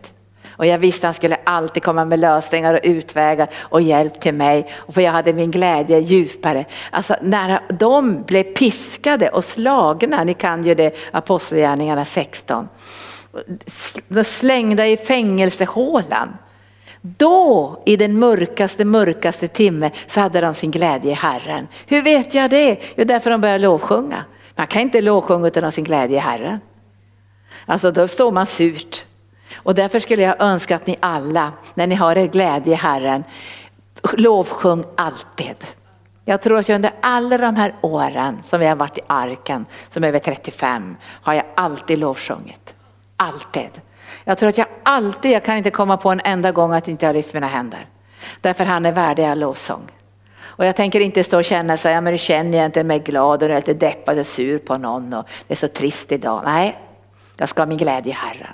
[0.62, 4.34] Och jag visste att han skulle alltid komma med lösningar och utvägar och hjälp till
[4.34, 4.66] mig.
[4.74, 6.64] Och för jag hade min glädje djupare.
[6.90, 12.68] Alltså när de blev piskade och slagna, ni kan ju det, Apostlagärningarna 16.
[14.24, 16.28] Slängda i fängelsehålan.
[17.00, 21.68] Då i den mörkaste, mörkaste timme så hade de sin glädje i Herren.
[21.86, 22.78] Hur vet jag det?
[22.96, 24.24] Jo, därför de började lovsjunga.
[24.56, 26.60] Man kan inte lovsjunga utan att ha sin glädje i Herren.
[27.66, 29.04] Alltså då står man surt.
[29.56, 33.24] Och därför skulle jag önska att ni alla, när ni har er glädje i Herren,
[34.12, 35.66] lovsjung alltid.
[36.24, 40.04] Jag tror att under alla de här åren som vi har varit i arken, som
[40.04, 42.74] är över 35, har jag alltid lovsjungit.
[43.16, 43.80] Alltid.
[44.24, 47.06] Jag tror att jag alltid, jag kan inte komma på en enda gång att inte
[47.06, 47.86] jag lyft mina händer.
[48.40, 49.90] Därför han är värdig all lovsång.
[50.40, 52.98] Och jag tänker inte stå och känna så, ja men du känner jag inte mig
[52.98, 56.12] glad och jag är lite deppad och sur på någon och det är så trist
[56.12, 56.42] idag.
[56.44, 56.78] Nej,
[57.36, 58.52] jag ska ha min glädje i Herren.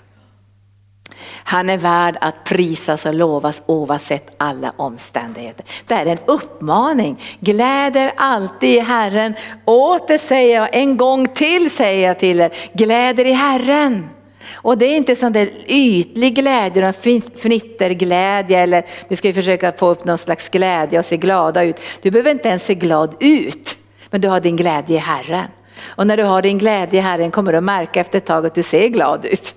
[1.44, 5.64] Han är värd att prisas och lovas oavsett alla omständigheter.
[5.86, 7.22] Det är en uppmaning.
[7.40, 9.34] Gläder alltid i Herren.
[9.64, 14.08] Åter säger jag, en gång till säger jag till er, gläder i Herren.
[14.54, 16.92] Och det är inte sån där ytlig glädje,
[17.36, 21.80] fnitterglädje eller nu ska vi försöka få upp någon slags glädje och se glada ut.
[22.02, 23.76] Du behöver inte ens se glad ut,
[24.10, 25.48] men du har din glädje i Herren.
[25.86, 28.46] Och när du har din glädje i Herren kommer du att märka efter ett tag
[28.46, 29.54] att du ser glad ut.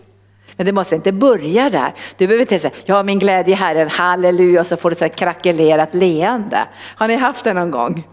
[0.61, 1.93] Men det måste inte börja där.
[2.17, 5.15] Du behöver inte säga, ja min glädje i Herren, halleluja, och så får du ett
[5.15, 6.59] krackelerat leende.
[6.95, 8.07] Har ni haft det någon gång?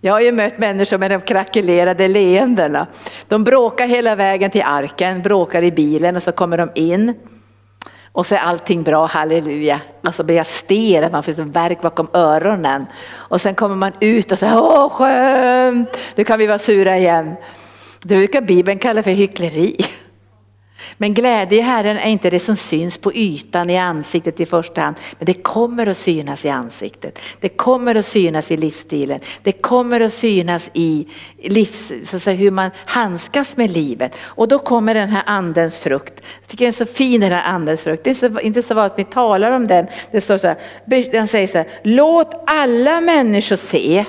[0.00, 2.86] Jag har ju mött människor med de krackelerade leendena.
[3.28, 7.14] De bråkar hela vägen till arken, bråkar i bilen och så kommer de in.
[8.12, 9.80] Och så är allting bra, halleluja.
[10.06, 12.86] Och så blir jag stel, man får så värk bakom öronen.
[13.12, 17.34] Och sen kommer man ut och säger, åh skönt, nu kan vi vara sura igen.
[18.02, 19.86] Det brukar Bibeln kalla för hyckleri.
[20.96, 24.80] Men glädje i Herren är inte det som syns på ytan i ansiktet i första
[24.80, 27.18] hand, men det kommer att synas i ansiktet.
[27.40, 29.20] Det kommer att synas i livsstilen.
[29.42, 31.08] Det kommer att synas i
[31.42, 34.16] livs, så att säga, hur man handskas med livet.
[34.22, 36.14] Och då kommer den här andens frukt.
[36.40, 38.04] Jag tycker den är så fin den här andens frukt.
[38.04, 39.86] Det är så, inte så att vi talar om den.
[40.10, 40.56] Det står så här,
[41.12, 44.04] den säger så här, låt alla människor se.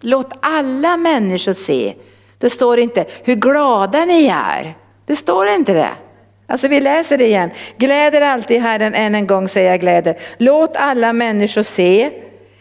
[0.00, 1.94] Låt alla människor se.
[2.38, 4.76] Det står inte hur glada ni är.
[5.10, 5.90] Det står inte det.
[6.46, 7.50] Alltså vi läser det igen.
[7.78, 10.18] Gläder alltid Herren, än en gång säger jag gläder.
[10.38, 12.10] Låt alla människor se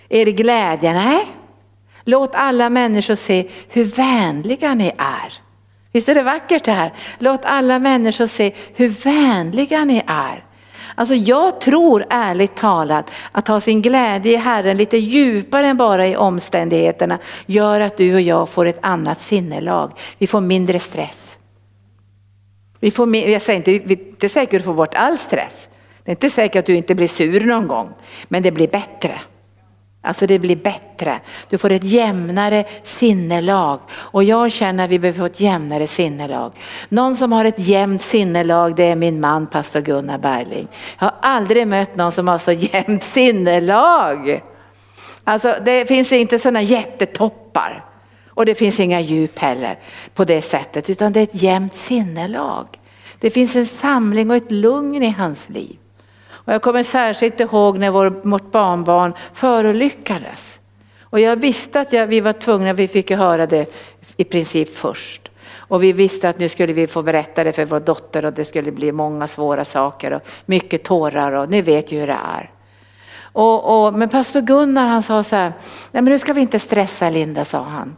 [0.10, 0.94] er glädje.
[0.94, 1.26] Nej,
[2.04, 5.34] låt alla människor se hur vänliga ni är.
[5.92, 6.94] Visst är det vackert det här?
[7.20, 10.44] Låt alla människor se hur vänliga ni är.
[10.96, 16.08] Alltså jag tror ärligt talat att ha sin glädje i Herren lite djupare än bara
[16.08, 19.92] i omständigheterna gör att du och jag får ett annat sinnelag.
[20.18, 21.36] Vi får mindre stress.
[22.80, 25.68] Vi får, jag säger inte, det är inte säkert att du får bort all stress.
[26.04, 27.94] Det är inte säkert att du inte blir sur någon gång,
[28.28, 29.20] men det blir bättre.
[30.02, 31.20] Alltså det blir bättre.
[31.50, 33.80] Du får ett jämnare sinnelag.
[33.92, 36.54] Och jag känner att vi behöver få ett jämnare sinnelag.
[36.90, 40.68] Någon som har ett jämnt sinnelag det är min man pastor Gunnar Berling.
[41.00, 44.42] Jag har aldrig mött någon som har så jämnt sinnelag.
[45.24, 47.89] Alltså det finns inte sådana jättetoppar.
[48.40, 49.80] Och det finns inga djup heller
[50.14, 52.68] på det sättet utan det är ett jämnt sinnelag.
[53.20, 55.78] Det finns en samling och ett lugn i hans liv.
[56.28, 60.60] Och jag kommer särskilt ihåg när vår, vårt barnbarn förolyckades.
[61.02, 63.74] Och jag visste att jag, vi var tvungna, vi fick ju höra det
[64.18, 65.32] i princip först.
[65.56, 68.46] Och vi visste att nu skulle vi få berätta det för vår dotter och det
[68.46, 72.52] skulle bli många svåra saker och mycket tårar och ni vet ju hur det är.
[73.22, 75.54] Och, och, men pastor Gunnar han sa så här,
[75.92, 77.96] nej men nu ska vi inte stressa Linda sa han.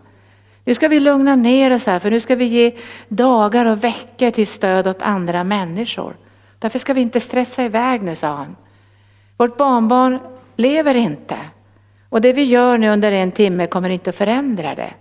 [0.71, 2.71] Nu ska vi lugna ner oss här för nu ska vi ge
[3.07, 6.17] dagar och veckor till stöd åt andra människor.
[6.59, 8.55] Därför ska vi inte stressa iväg nu, sa han.
[9.37, 10.19] Vårt barnbarn
[10.55, 11.37] lever inte.
[12.09, 14.93] Och det vi gör nu under en timme kommer inte att förändra det.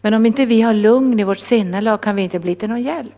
[0.00, 2.82] Men om inte vi har lugn i vårt sinnelag kan vi inte bli till någon
[2.82, 3.14] hjälp.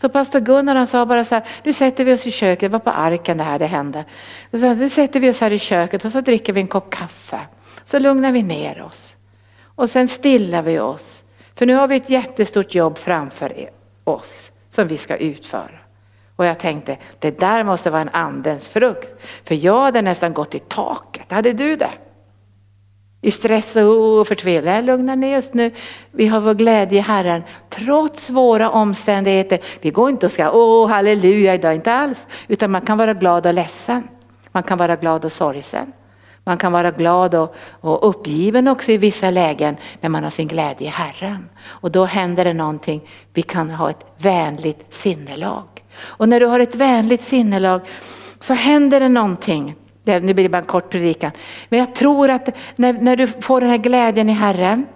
[0.00, 2.68] Så pastor Gunnar han sa bara så här, nu sätter vi oss i köket, det
[2.68, 4.04] var på arken det här det hände.
[4.50, 7.40] Så nu sätter vi oss här i köket och så dricker vi en kopp kaffe.
[7.84, 9.16] Så lugnar vi ner oss.
[9.82, 11.24] Och sen stillar vi oss.
[11.54, 13.70] För nu har vi ett jättestort jobb framför
[14.04, 15.78] oss som vi ska utföra.
[16.36, 19.22] Och jag tänkte, det där måste vara en andens frukt.
[19.44, 21.32] För jag hade nästan gått i taket.
[21.32, 21.90] Hade du det?
[23.20, 24.74] I stress och förtvivlan.
[24.74, 25.70] jag lugnar ner oss nu.
[26.10, 27.42] Vi har vår glädje i Herren.
[27.70, 29.58] Trots våra omständigheter.
[29.80, 32.26] Vi går inte och ska, åh halleluja idag, inte alls.
[32.48, 34.08] Utan man kan vara glad och ledsen.
[34.52, 35.92] Man kan vara glad och sorgsen.
[36.44, 40.48] Man kan vara glad och, och uppgiven också i vissa lägen, men man har sin
[40.48, 41.48] glädje i Herren.
[41.64, 45.64] Och då händer det någonting, vi kan ha ett vänligt sinnelag.
[45.98, 47.80] Och när du har ett vänligt sinnelag
[48.40, 49.74] så händer det någonting.
[50.04, 51.30] Det, nu blir det bara en kort predikan.
[51.68, 54.86] Men jag tror att när, när du får den här glädjen i Herren,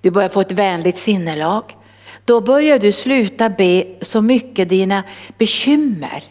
[0.00, 1.76] du börjar få ett vänligt sinnelag,
[2.24, 5.02] då börjar du sluta be så mycket dina
[5.38, 6.24] bekymmer.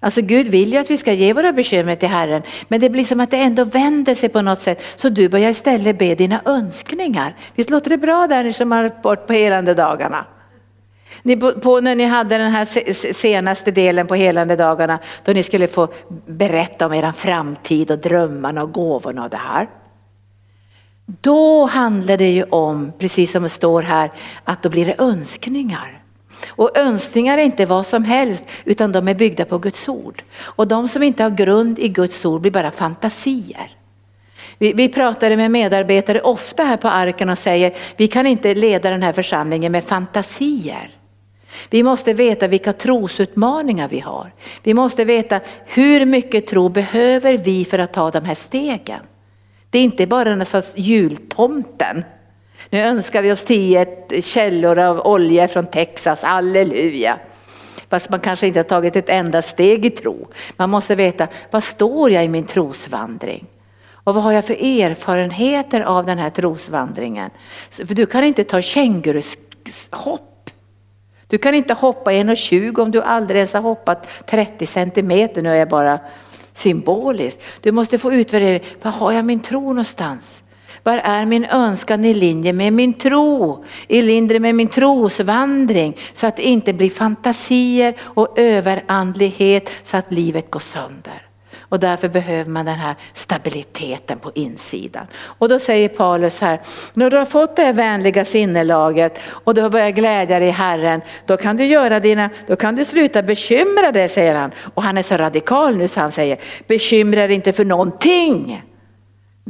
[0.00, 3.04] Alltså Gud vill ju att vi ska ge våra bekymmer till Herren, men det blir
[3.04, 4.82] som att det ändå vänder sig på något sätt.
[4.96, 7.36] Så du börjar istället be dina önskningar.
[7.54, 10.24] Visst låter det bra där ni som har varit på helande dagarna?
[11.22, 15.66] Ni, på, när ni hade den här senaste delen på helande dagarna då ni skulle
[15.66, 15.88] få
[16.26, 19.68] berätta om er framtid och drömmarna och gåvorna och det här.
[21.06, 24.10] Då handlar det ju om, precis som det står här,
[24.44, 25.99] att då blir det önskningar.
[26.48, 30.22] Och önskningar är inte vad som helst utan de är byggda på Guds ord.
[30.40, 33.76] Och de som inte har grund i Guds ord blir bara fantasier.
[34.58, 38.90] Vi, vi pratade med medarbetare ofta här på arken och säger vi kan inte leda
[38.90, 40.90] den här församlingen med fantasier.
[41.70, 44.32] Vi måste veta vilka trosutmaningar vi har.
[44.62, 49.00] Vi måste veta hur mycket tro behöver vi för att ta de här stegen.
[49.70, 52.04] Det är inte bara en sorts jultomten.
[52.70, 53.86] Nu önskar vi oss tio
[54.22, 57.18] källor av olja från Texas, halleluja.
[57.88, 60.28] Fast man kanske inte har tagit ett enda steg i tro.
[60.56, 63.46] Man måste veta, vad står jag i min trosvandring?
[64.04, 67.30] Och vad har jag för erfarenheter av den här trosvandringen?
[67.70, 70.30] För du kan inte ta känguruhopp
[71.30, 75.54] du kan inte hoppa 1,20 om du aldrig ens har hoppat 30 centimeter, nu är
[75.54, 76.00] jag bara
[76.52, 77.42] symboliskt.
[77.60, 78.62] Du måste få utvärdering.
[78.82, 80.39] var har jag min tro någonstans?
[80.82, 83.64] Var är min önskan i linje med min tro?
[83.88, 90.12] I linje med min trosvandring så att det inte blir fantasier och överandlighet så att
[90.12, 91.26] livet går sönder.
[91.70, 95.06] Och därför behöver man den här stabiliteten på insidan.
[95.22, 96.60] Och då säger Paulus här,
[96.94, 100.50] när du har fått det här vänliga sinnelaget och du har börjat glädja dig i
[100.50, 104.50] Herren, då kan du göra dina, då kan du sluta bekymra dig säger han.
[104.74, 108.62] Och han är så radikal nu så han säger, bekymra dig inte för någonting.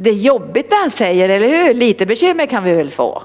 [0.02, 1.74] Det är jobbigt det han säger, eller hur?
[1.74, 3.22] Lite bekymmer kan vi väl få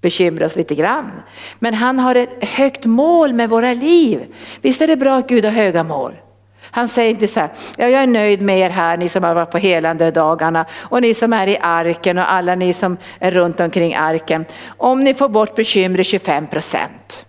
[0.00, 1.10] bekymra oss lite grann.
[1.58, 4.34] Men han har ett högt mål med våra liv.
[4.62, 6.12] Visst är det bra att Gud har höga mål?
[6.60, 9.34] Han säger inte så här, ja, jag är nöjd med er här, ni som har
[9.34, 13.30] varit på helande dagarna och ni som är i arken och alla ni som är
[13.30, 14.44] runt omkring arken.
[14.66, 17.26] Om ni får bort bekymmer 25 procent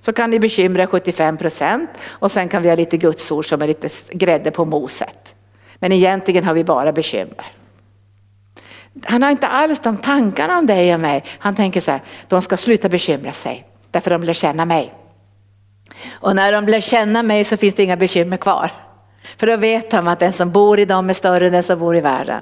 [0.00, 3.66] så kan ni bekymra 75 procent och sen kan vi ha lite gudsord som är
[3.66, 5.34] lite grädde på moset.
[5.78, 7.59] Men egentligen har vi bara bekymmer.
[9.04, 11.24] Han har inte alls de tankarna om dig och mig.
[11.38, 14.92] Han tänker så här, de ska sluta bekymra sig därför de lär känna mig.
[16.10, 18.70] Och när de lär känna mig så finns det inga bekymmer kvar.
[19.36, 21.78] För då vet han att den som bor i dem är större än den som
[21.78, 22.40] bor i världen.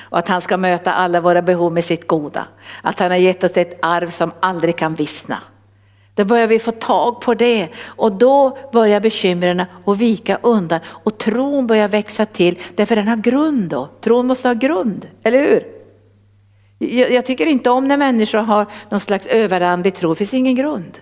[0.00, 2.46] Och att han ska möta alla våra behov med sitt goda.
[2.82, 5.42] Att han har gett oss ett arv som aldrig kan vissna.
[6.14, 11.18] Då börjar vi få tag på det och då börjar bekymren att vika undan och
[11.18, 13.88] tron börjar växa till därför den har grund då.
[14.00, 15.75] Tron måste ha grund, eller hur?
[16.78, 20.98] Jag, tycker inte om när människor har någon slags överandlig tro, det finns ingen grund.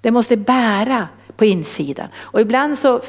[0.00, 3.00] Det måste bära på insidan och ibland så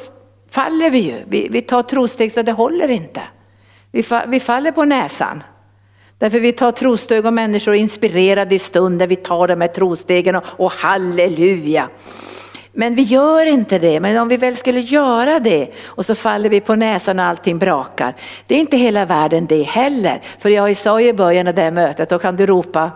[0.50, 3.22] faller vi ju, vi, vi tar trosteg så det håller inte.
[3.90, 5.42] Vi, vi faller på näsan.
[6.18, 10.36] Därför vi tar trosteg och människor är inspirerade i stunden vi tar de här trostegen
[10.36, 11.88] och, och halleluja.
[12.72, 16.48] Men vi gör inte det, men om vi väl skulle göra det och så faller
[16.48, 18.14] vi på näsan och allting brakar.
[18.46, 20.20] Det är inte hela världen det heller.
[20.38, 22.90] För jag sa ju i början av det här mötet, då kan du ropa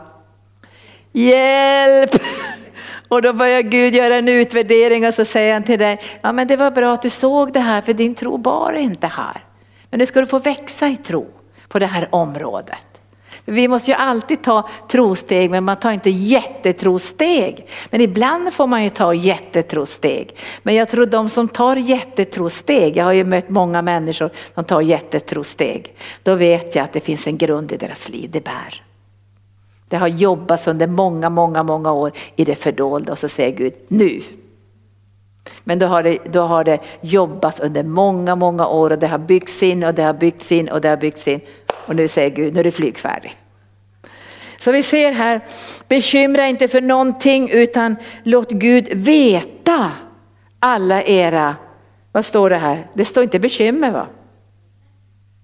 [1.12, 2.10] Hjälp!
[3.08, 6.46] Och då börjar Gud göra en utvärdering och så säger han till dig, ja men
[6.46, 9.44] det var bra att du såg det här för din tro bar inte här.
[9.90, 11.26] Men nu ska du få växa i tro
[11.68, 12.95] på det här området.
[13.48, 17.66] Vi måste ju alltid ta trosteg men man tar inte jättetrosteg.
[17.90, 20.36] Men ibland får man ju ta jättetrosteg.
[20.62, 24.80] Men jag tror de som tar jättetrosteg, jag har ju mött många människor som tar
[24.80, 25.94] jättetrosteg.
[26.22, 28.82] Då vet jag att det finns en grund i deras liv, det bär.
[29.88, 33.74] Det har jobbats under många, många, många år i det fördolda och så säger Gud
[33.88, 34.22] nu.
[35.64, 39.18] Men då har, det, då har det jobbats under många, många år och det har
[39.18, 41.40] byggts in och det har byggts in och det har byggts in.
[41.86, 43.36] Och nu säger Gud, nu är du flygfärdig.
[44.58, 45.40] Så vi ser här,
[45.88, 49.92] bekymra inte för någonting utan låt Gud veta
[50.58, 51.56] alla era,
[52.12, 52.86] vad står det här?
[52.94, 54.06] Det står inte bekymmer va?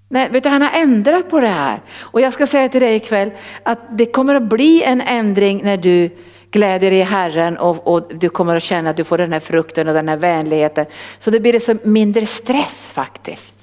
[0.08, 1.82] Nej, vet du, han har ändrat på det här.
[2.00, 3.30] Och jag ska säga till dig ikväll
[3.62, 6.10] att det kommer att bli en ändring när du
[6.50, 9.40] gläder dig i Herren och, och, du kommer att känna att du får den här
[9.40, 10.86] frukten och den här vänligheten.
[11.18, 13.61] Så det blir det så mindre stress faktiskt.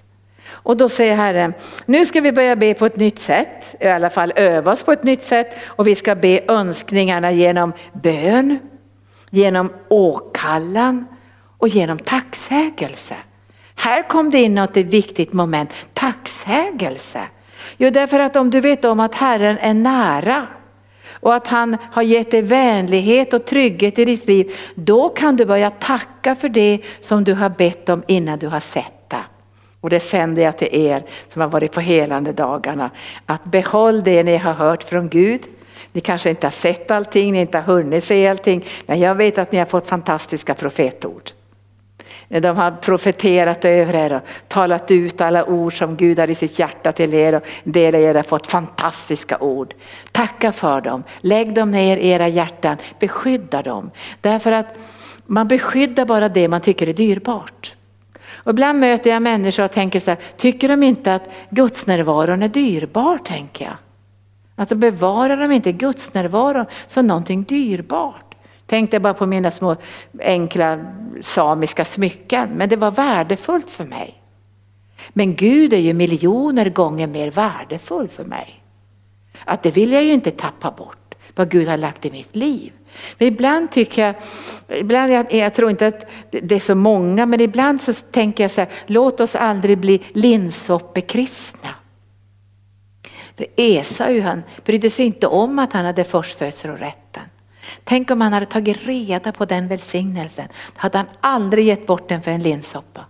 [0.70, 1.54] Och då säger Herren,
[1.86, 4.92] nu ska vi börja be på ett nytt sätt, i alla fall öva oss på
[4.92, 8.60] ett nytt sätt och vi ska be önskningarna genom bön,
[9.30, 11.06] genom åkallan
[11.58, 13.16] och genom tacksägelse.
[13.76, 17.22] Här kom det in något viktigt moment, tacksägelse.
[17.78, 20.48] Jo, därför att om du vet om att Herren är nära
[21.12, 25.46] och att han har gett dig vänlighet och trygghet i ditt liv, då kan du
[25.46, 28.99] börja tacka för det som du har bett om innan du har sett.
[29.82, 32.92] Och det sänder jag till er som har varit på helande dagarna,
[33.26, 35.42] att behåll det ni har hört från Gud.
[35.92, 39.38] Ni kanske inte har sett allting, ni inte har hunnit se allting, men jag vet
[39.38, 41.32] att ni har fått fantastiska profetord.
[42.28, 46.60] De har profeterat över er och talat ut alla ord som Gud har i sitt
[46.60, 49.74] hjärta till er och en del av er har fått fantastiska ord.
[50.12, 53.92] Tacka för dem, lägg dem ner i era hjärtan, beskydda dem.
[54.22, 54.78] Därför att
[55.26, 57.74] man beskyddar bara det man tycker är dyrbart.
[58.50, 62.48] Och ibland möter jag människor och tänker så här, tycker de inte att gudsnärvaron är
[62.48, 63.76] dyrbar tänker jag?
[64.56, 68.36] Alltså bevarar de inte gudsnärvaron som någonting dyrbart?
[68.66, 69.76] Tänkte bara på mina små
[70.20, 70.80] enkla
[71.22, 74.22] samiska smycken, men det var värdefullt för mig.
[75.10, 78.64] Men Gud är ju miljoner gånger mer värdefull för mig.
[79.46, 82.72] Att det vill jag ju inte tappa bort, vad Gud har lagt i mitt liv.
[83.18, 84.16] Men ibland tycker jag,
[84.80, 88.52] ibland jag, jag tror inte att det är så många, men ibland så tänker jag
[88.52, 91.76] så här, låt oss aldrig bli linsoppekristna.
[93.38, 97.24] För Esau han brydde sig inte om att han hade förstfödslorätten.
[97.84, 100.48] Tänk om han hade tagit reda på den välsignelsen.
[100.48, 103.06] Då hade han aldrig gett bort den för en linssoppa.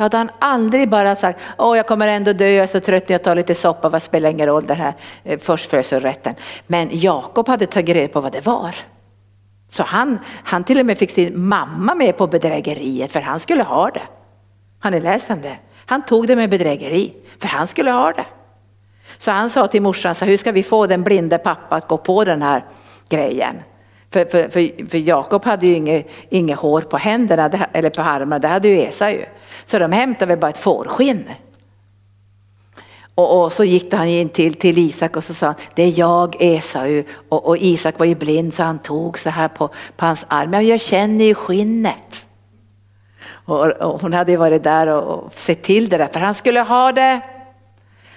[0.00, 3.10] Då hade han aldrig bara sagt, åh jag kommer ändå dö, jag är så trött,
[3.10, 4.92] jag tar lite soppa, vad spelar ingen roll den här
[5.24, 6.34] eh, förstfödselrätten.
[6.66, 8.74] Men Jakob hade tagit reda på vad det var.
[9.68, 13.62] Så han, han till och med fick sin mamma med på bedrägeriet för han skulle
[13.62, 14.02] ha det.
[14.78, 15.56] Har ni läst om det?
[15.86, 18.26] Han tog det med bedrägeri för han skulle ha det.
[19.18, 21.96] Så han sa till morsan, så hur ska vi få den blinde pappa att gå
[21.96, 22.64] på den här
[23.08, 23.56] grejen?
[24.12, 28.38] För, för, för, för Jakob hade ju inget, inget hår på händerna eller på armarna,
[28.38, 29.24] det hade ju Esau.
[29.64, 31.24] Så de hämtade väl bara ett fårskinn.
[33.14, 35.98] Och, och, så gick han in till, till Isak och så sa han, det är
[35.98, 37.02] jag Esau.
[37.28, 40.50] Och, och Isak var ju blind så han tog så här på, på hans arm,
[40.50, 42.24] men jag känner ju skinnet.
[43.44, 46.34] Och, och hon hade ju varit där och, och sett till det där, för han
[46.34, 47.20] skulle ha det.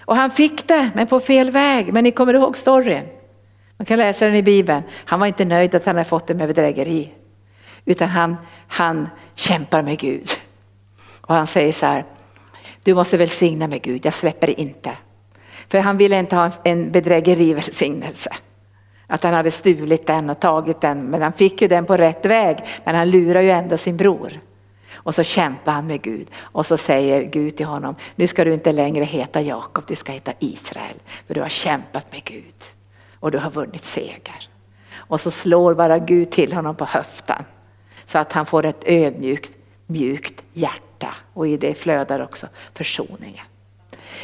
[0.05, 1.93] Och han fick det, men på fel väg.
[1.93, 3.05] Men ni kommer ihåg storyn?
[3.83, 4.83] Man kan läsa den i Bibeln.
[5.05, 7.13] Han var inte nöjd att han hade fått det med bedrägeri.
[7.85, 10.29] Utan han, han kämpar med Gud.
[11.21, 12.05] Och han säger så här,
[12.83, 14.91] du måste välsigna med Gud, jag släpper det inte.
[15.69, 18.29] För han ville inte ha en bedrägerivälsignelse.
[19.07, 22.25] Att han hade stulit den och tagit den, men han fick ju den på rätt
[22.25, 22.57] väg.
[22.83, 24.39] Men han lurar ju ändå sin bror.
[24.93, 28.53] Och så kämpar han med Gud och så säger Gud till honom, nu ska du
[28.53, 30.95] inte längre heta Jakob, du ska heta Israel.
[31.27, 32.72] För du har kämpat med Gud
[33.23, 34.49] och du har vunnit seger.
[34.95, 37.45] Och så slår bara Gud till honom på höften.
[38.05, 39.51] Så att han får ett ödmjukt,
[39.87, 41.15] mjukt hjärta.
[41.33, 43.45] Och i det flödar också försoningen.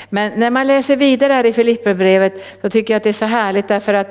[0.10, 3.26] Men när man läser vidare här i Filipperbrevet så tycker jag att det är så
[3.26, 4.08] härligt därför att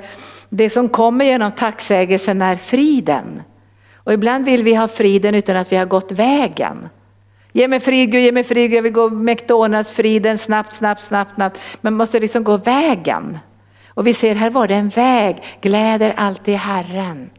[0.48, 3.42] det som kommer genom tacksägelsen är friden.
[3.94, 6.88] Och ibland vill vi ha friden utan att vi har gått vägen.
[7.52, 11.34] Ge mig frid Gud, ge mig frid Gud, jag vill gå McDonalds-friden snabbt, snabbt, snabbt,
[11.34, 11.60] snabbt.
[11.80, 13.38] Man måste liksom gå vägen.
[13.98, 17.30] Och vi ser här var det en väg, gläder alltid Herren.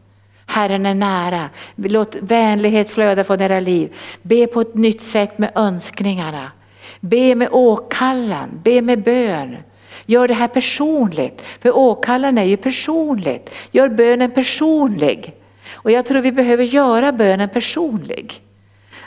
[0.46, 1.50] Herren är nära.
[1.76, 3.96] Låt vänlighet flöda från era liv.
[4.22, 6.52] Be på ett nytt sätt med önskningarna.
[7.00, 9.56] Be med åkallan, be med bön.
[10.06, 13.54] Gör det här personligt, för åkallan är ju personligt.
[13.70, 15.34] Gör bönen personlig.
[15.72, 18.40] Och jag tror vi behöver göra bönen personlig.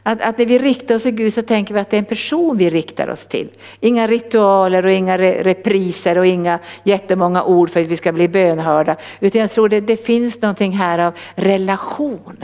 [0.03, 2.05] Att, att, när vi riktar oss till Gud så tänker vi att det är en
[2.05, 3.49] person vi riktar oss till.
[3.79, 8.95] Inga ritualer och inga repriser och inga jättemånga ord för att vi ska bli bönhörda.
[9.19, 12.37] Utan jag tror det, det finns någonting här av relation.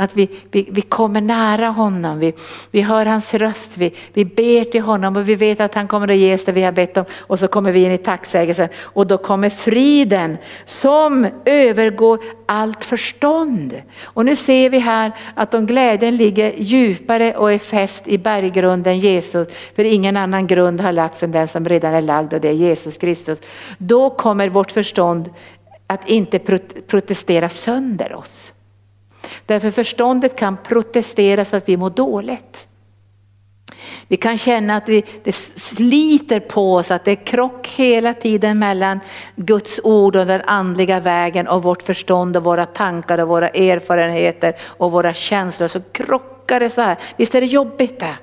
[0.00, 2.34] Att vi, vi, vi kommer nära honom, vi,
[2.70, 6.08] vi hör hans röst, vi, vi ber till honom och vi vet att han kommer
[6.08, 7.04] att ge oss det vi har bett om.
[7.16, 13.82] Och så kommer vi in i tacksägelsen och då kommer friden som övergår allt förstånd.
[14.02, 18.98] Och nu ser vi här att om glädjen ligger djupare och är fäst i berggrunden
[18.98, 22.48] Jesus, för ingen annan grund har lagts än den som redan är lagd och det
[22.48, 23.38] är Jesus Kristus.
[23.78, 25.30] Då kommer vårt förstånd
[25.86, 26.38] att inte
[26.86, 28.52] protestera sönder oss.
[29.46, 32.68] Därför förståndet kan protestera så att vi mår dåligt.
[34.08, 38.58] Vi kan känna att vi, det sliter på oss, att det är krock hela tiden
[38.58, 39.00] mellan
[39.36, 44.56] Guds ord och den andliga vägen och vårt förstånd och våra tankar och våra erfarenheter
[44.60, 45.68] och våra känslor.
[45.68, 46.96] Så krockar det så här.
[47.16, 48.14] Visst är det jobbigt det?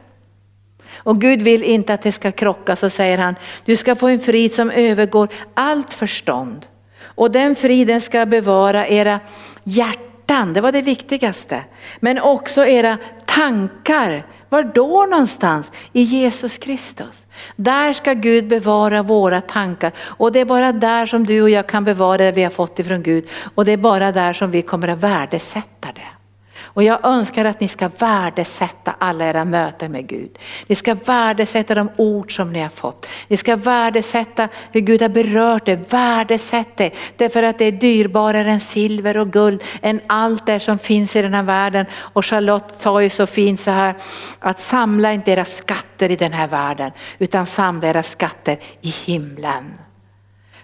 [0.96, 3.36] Och Gud vill inte att det ska krocka så säger han,
[3.66, 6.66] du ska få en frid som övergår allt förstånd.
[7.02, 9.20] Och den friden ska bevara era
[9.64, 11.63] hjärtan hjärtan, det var det viktigaste.
[11.99, 14.26] Men också era tankar.
[14.49, 15.71] Var då någonstans?
[15.93, 17.26] I Jesus Kristus.
[17.55, 21.67] Där ska Gud bevara våra tankar och det är bara där som du och jag
[21.67, 24.61] kan bevara det vi har fått ifrån Gud och det är bara där som vi
[24.61, 26.14] kommer att värdesätta det.
[26.76, 30.38] Och jag önskar att ni ska värdesätta alla era möten med Gud.
[30.67, 33.07] Ni ska värdesätta de ord som ni har fått.
[33.28, 35.80] Ni ska värdesätta hur Gud har berört er.
[35.89, 36.91] Värdesätt det.
[37.17, 41.21] Därför att det är dyrbarare än silver och guld, än allt det som finns i
[41.21, 41.86] den här världen.
[41.95, 43.95] Och Charlotte sa ju så fint så här,
[44.39, 49.84] att samla inte era skatter i den här världen, utan samla era skatter i himlen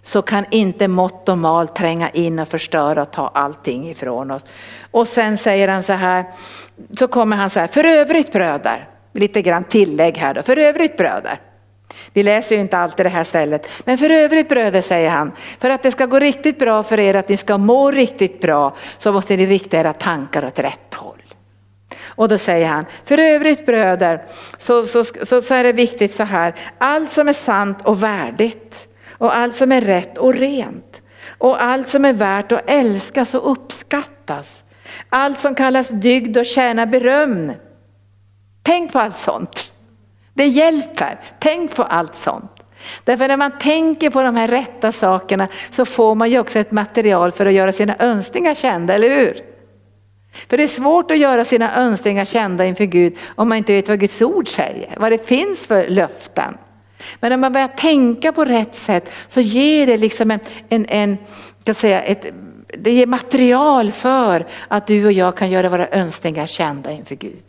[0.04, 4.46] så kan inte mått och mal tränga in och förstöra och ta allting ifrån oss.
[4.92, 6.26] Och sen säger han så här,
[7.00, 10.98] så kommer han så här, för övrigt bröder, lite grann tillägg här då, för övrigt
[10.98, 11.42] bröder.
[12.14, 15.70] Vi läser ju inte alltid det här stället, men för övrigt bröder säger han, för
[15.70, 19.12] att det ska gå riktigt bra för er, att ni ska må riktigt bra, så
[19.12, 21.24] måste ni rikta era tankar åt rätt håll.
[22.04, 24.22] Och då säger han, för övrigt bröder,
[24.58, 28.88] så, så, så, så är det viktigt så här, allt som är sant och värdigt,
[29.22, 31.02] och allt som är rätt och rent
[31.38, 34.64] och allt som är värt att älskas och uppskattas.
[35.10, 37.52] Allt som kallas dygd och tjänar beröm.
[38.64, 39.72] Tänk på allt sånt.
[40.34, 41.20] Det hjälper.
[41.40, 42.52] Tänk på allt sånt.
[43.04, 46.72] Därför när man tänker på de här rätta sakerna så får man ju också ett
[46.72, 49.38] material för att göra sina önskningar kända, eller hur?
[50.50, 53.90] För det är svårt att göra sina önskningar kända inför Gud om man inte vet
[53.90, 56.58] vad Guds ord säger, vad det finns för löften.
[57.20, 60.40] Men när man börjar tänka på rätt sätt så ger det liksom en,
[60.70, 61.18] en, en
[61.64, 62.26] kan säga, ett,
[62.68, 67.44] det ger material för att du och jag kan göra våra önskningar kända inför Gud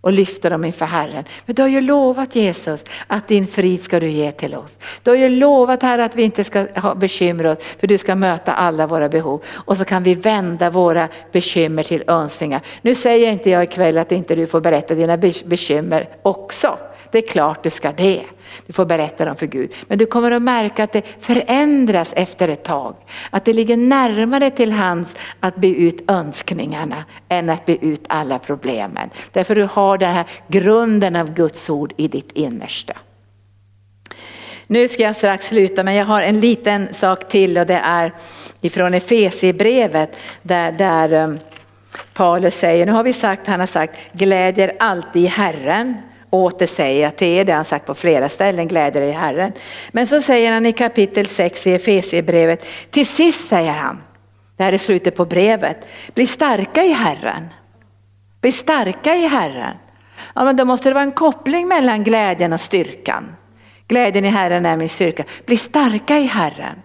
[0.00, 1.24] och lyfta dem inför Herren.
[1.46, 4.78] Men du har ju lovat Jesus att din frid ska du ge till oss.
[5.02, 8.14] Du har ju lovat Herre att vi inte ska ha bekymmer oss för du ska
[8.14, 9.42] möta alla våra behov.
[9.48, 12.60] Och så kan vi vända våra bekymmer till önskningar.
[12.82, 16.78] Nu säger inte jag ikväll att inte du får berätta dina bekymmer också.
[17.10, 18.22] Det är klart du ska det.
[18.66, 19.72] Du får berätta dem för Gud.
[19.86, 22.96] Men du kommer att märka att det förändras efter ett tag.
[23.30, 28.38] Att det ligger närmare till hands att be ut önskningarna än att be ut alla
[28.38, 29.10] problemen.
[29.32, 32.94] Därför du har den här grunden av Guds ord i ditt innersta.
[34.66, 38.12] Nu ska jag strax sluta men jag har en liten sak till och det är
[38.60, 41.34] ifrån Efesierbrevet där, där eh,
[42.14, 45.94] Paulus säger, nu har vi sagt, han har sagt, glädjer alltid i Herren.
[46.30, 49.12] Åter säger jag till er, det har han sagt på flera ställen, gläder er i
[49.12, 49.52] Herren.
[49.90, 54.02] Men så säger han i kapitel 6 i Efesierbrevet, till sist säger han,
[54.56, 57.48] det här är slutet på brevet, bli starka i Herren.
[58.40, 59.76] Bli starka i Herren.
[60.34, 63.36] Ja men då måste det vara en koppling mellan glädjen och styrkan.
[63.88, 65.24] Glädjen i Herren är min styrka.
[65.46, 66.82] Bli starka i Herren.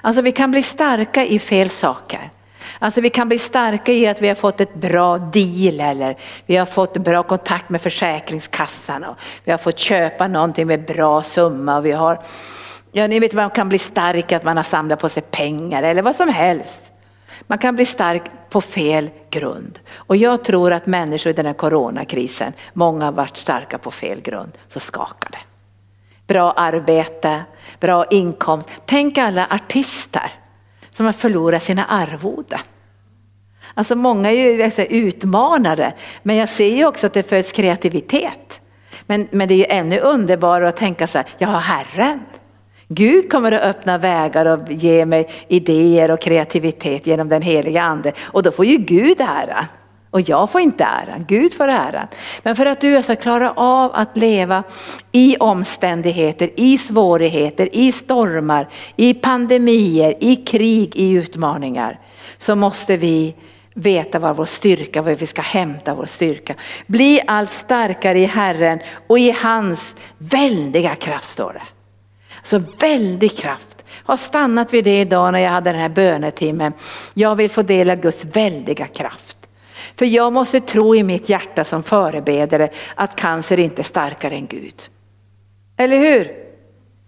[0.00, 2.30] Alltså vi kan bli starka i fel saker.
[2.82, 6.16] Alltså vi kan bli starka i att vi har fått ett bra deal eller
[6.46, 11.22] vi har fått bra kontakt med Försäkringskassan och vi har fått köpa någonting med bra
[11.22, 12.22] summa och vi har,
[12.92, 16.02] ja ni vet man kan bli stark att man har samlat på sig pengar eller
[16.02, 16.80] vad som helst.
[17.46, 19.78] Man kan bli stark på fel grund.
[19.94, 24.20] Och jag tror att människor i den här coronakrisen, många har varit starka på fel
[24.20, 25.38] grund, så skakar det.
[26.26, 27.42] Bra arbete,
[27.80, 28.68] bra inkomst.
[28.86, 30.32] Tänk alla artister
[31.00, 32.58] som har förlorat sina arvoden.
[33.74, 35.92] Alltså många är ju liksom utmanare,
[36.22, 38.60] men jag ser ju också att det föds kreativitet.
[39.06, 42.20] Men, men det är ju ännu underbarare att tänka så här, jag har Herren.
[42.88, 48.12] Gud kommer att öppna vägar och ge mig idéer och kreativitet genom den heliga ande
[48.20, 49.64] och då får ju Gud äran.
[50.10, 52.06] Och jag får inte äran, Gud får äran.
[52.42, 54.62] Men för att du ska klara av att leva
[55.12, 62.00] i omständigheter, i svårigheter, i stormar, i pandemier, i krig, i utmaningar
[62.38, 63.34] så måste vi
[63.74, 66.54] veta var vår styrka, var vi ska hämta vår styrka.
[66.86, 71.62] Bli allt starkare i Herren och i hans väldiga kraft står det.
[72.42, 73.76] Så väldig kraft.
[74.04, 76.72] Har stannat vid det idag när jag hade den här bönetimmen.
[77.14, 79.39] Jag vill få del av Guds väldiga kraft.
[80.00, 84.46] För jag måste tro i mitt hjärta som förebedare att cancer inte är starkare än
[84.46, 84.74] Gud.
[85.76, 86.32] Eller hur?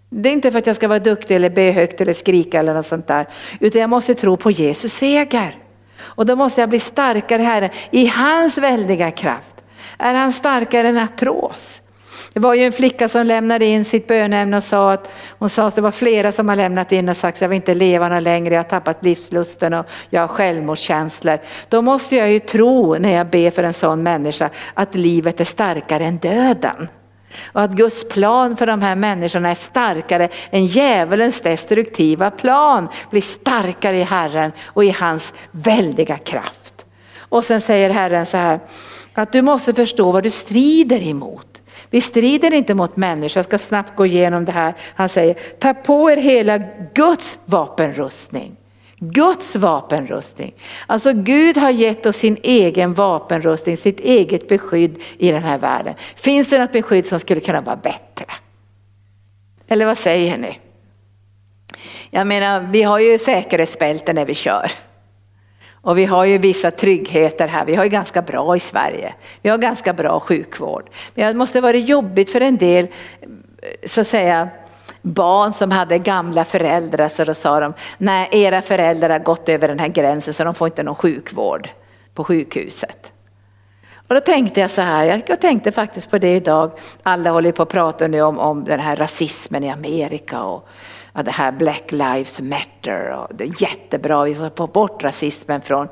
[0.09, 2.73] Det är inte för att jag ska vara duktig eller be högt eller skrika eller
[2.73, 3.27] något sånt där.
[3.59, 5.57] Utan jag måste tro på Jesus seger.
[5.99, 9.63] Och då måste jag bli starkare Herre i hans väldiga kraft.
[9.97, 11.81] Är han starkare än artros?
[12.33, 15.67] Det var ju en flicka som lämnade in sitt bönämne och sa att hon sa
[15.67, 18.09] att det var flera som har lämnat in och sagt att jag vill inte leva
[18.09, 21.39] någon längre, jag har tappat livslusten och jag har självmordskänslor.
[21.69, 25.45] Då måste jag ju tro när jag ber för en sån människa att livet är
[25.45, 26.87] starkare än döden.
[27.43, 32.87] Och att Guds plan för de här människorna är starkare än djävulens destruktiva plan.
[33.09, 36.85] Blir starkare i Herren och i hans väldiga kraft.
[37.17, 38.59] Och sen säger Herren så här,
[39.13, 41.52] att du måste förstå vad du strider emot.
[41.93, 44.73] Vi strider inte mot människor, jag ska snabbt gå igenom det här.
[44.95, 46.57] Han säger, ta på er hela
[46.93, 48.55] Guds vapenrustning.
[48.99, 50.53] Guds vapenrustning.
[50.87, 55.93] Alltså Gud har gett oss sin egen vapenrustning, sitt eget beskydd i den här världen.
[56.15, 58.25] Finns det något beskydd som skulle kunna vara bättre?
[59.67, 60.59] Eller vad säger ni?
[62.09, 64.71] Jag menar, vi har ju säkerhetsbälten när vi kör.
[65.83, 67.65] Och vi har ju vissa tryggheter här.
[67.65, 69.13] Vi har ju ganska bra i Sverige.
[69.41, 70.89] Vi har ganska bra sjukvård.
[71.15, 72.87] Men det måste varit jobbigt för en del,
[73.87, 74.49] så att säga,
[75.01, 79.67] barn som hade gamla föräldrar så då sa de, nej era föräldrar har gått över
[79.67, 81.69] den här gränsen så de får inte någon sjukvård
[82.13, 83.11] på sjukhuset.
[84.07, 86.71] Och då tänkte jag så här, jag tänkte faktiskt på det idag,
[87.03, 90.67] alla håller på att prata nu om, om den här rasismen i Amerika och
[91.13, 95.61] att det här Black Lives Matter och det är jättebra, vi får få bort rasismen
[95.61, 95.87] från,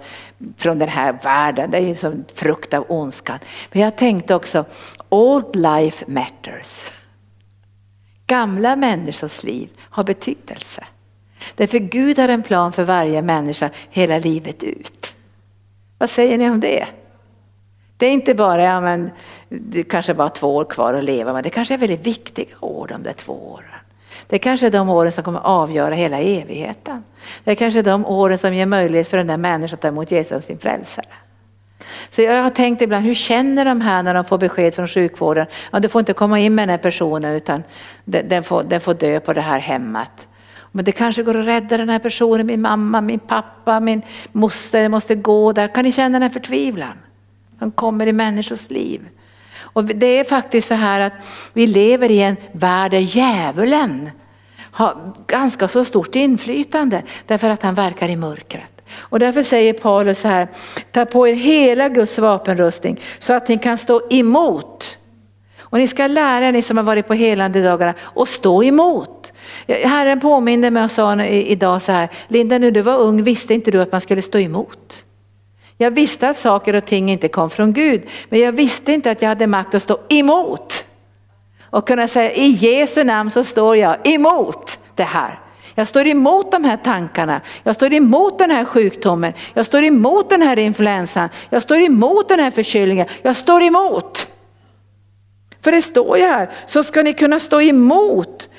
[0.58, 3.40] från den här världen, det är ju som frukt av ondskan.
[3.72, 4.66] Men jag tänkte också,
[5.10, 6.84] Old Life Matters.
[8.28, 10.84] Gamla människors liv har betydelse.
[11.56, 15.16] Därför Gud har en plan för varje människa hela livet ut.
[15.98, 16.88] Vad säger ni om det?
[17.98, 19.12] Det är inte bara, ja men
[19.50, 22.88] det kanske bara två år kvar att leva, men det kanske är väldigt viktiga år
[22.88, 23.71] de där två åren.
[24.32, 27.04] Det kanske är de åren som kommer avgöra hela evigheten.
[27.44, 30.12] Det är kanske de åren som ger möjlighet för den där människan att ta emot
[30.12, 31.06] Jesus som sin frälsare.
[32.10, 35.46] Så jag har tänkt ibland, hur känner de här när de får besked från sjukvården?
[35.72, 37.64] Ja, du får inte komma in med den här personen utan
[38.06, 40.28] den får, den får dö på det här hemmet.
[40.72, 44.02] Men det kanske går att rädda den här personen, min mamma, min pappa, min
[44.32, 45.68] moster måste gå där.
[45.68, 46.98] Kan ni känna den här förtvivlan?
[47.60, 49.08] Som kommer i människors liv.
[49.74, 51.14] Och det är faktiskt så här att
[51.54, 54.10] vi lever i en värld där djävulen
[54.72, 58.82] har ganska så stort inflytande därför att han verkar i mörkret.
[58.94, 60.48] Och därför säger Paulus så här,
[60.92, 64.98] ta på er hela Guds vapenrustning så att ni kan stå emot.
[65.60, 69.34] Och ni ska lära er, ni som har varit på helande dagarna, att stå emot.
[69.68, 73.72] Herren påminde mig och sa idag så här, Linda när du var ung visste inte
[73.72, 75.06] du att man skulle stå emot.
[75.82, 79.22] Jag visste att saker och ting inte kom från Gud, men jag visste inte att
[79.22, 80.84] jag hade makt att stå emot.
[81.70, 85.40] Och kunna säga i Jesu namn så står jag emot det här.
[85.76, 90.30] Jag står emot de här tankarna, jag står emot den här sjukdomen, jag står emot
[90.30, 94.28] den här influensan, jag står emot den här förkylningen, jag står emot.
[95.62, 98.50] För det står ju här, så ska ni kunna stå emot.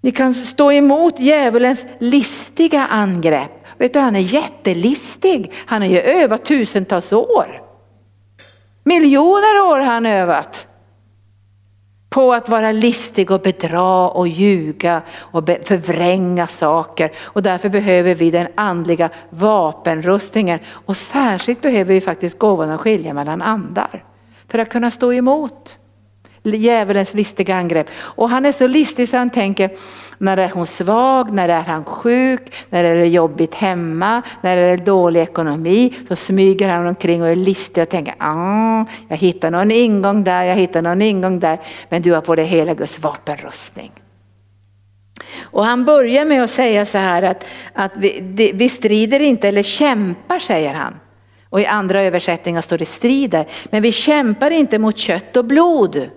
[0.00, 3.61] Ni kan stå emot djävulens listiga angrepp.
[3.78, 5.52] Vet du, han är jättelistig.
[5.66, 7.62] Han har ju övat tusentals år.
[8.84, 10.66] Miljoner år har han övat.
[12.08, 17.12] på att vara listig och bedra och ljuga och förvränga saker.
[17.22, 20.58] Och därför behöver vi den andliga vapenrustningen.
[20.86, 24.04] Och särskilt behöver vi faktiskt gåvan att skilja mellan andar.
[24.48, 25.78] För att kunna stå emot
[26.42, 27.90] djävulens listiga angrepp.
[27.94, 29.70] Och han är så listig så han tänker,
[30.18, 34.76] när är hon svag, när är han sjuk, när är det jobbigt hemma, när är
[34.76, 35.94] det dålig ekonomi.
[36.08, 40.42] Så smyger han omkring och är listig och tänker, ah, jag hittar någon ingång där,
[40.42, 41.58] jag hittar någon ingång där.
[41.88, 43.92] Men du har på dig hela Guds vapenrustning.
[45.40, 49.62] Och han börjar med att säga så här att, att vi, vi strider inte eller
[49.62, 50.94] kämpar säger han.
[51.50, 53.46] Och i andra översättningar står det strider.
[53.70, 56.10] Men vi kämpar inte mot kött och blod.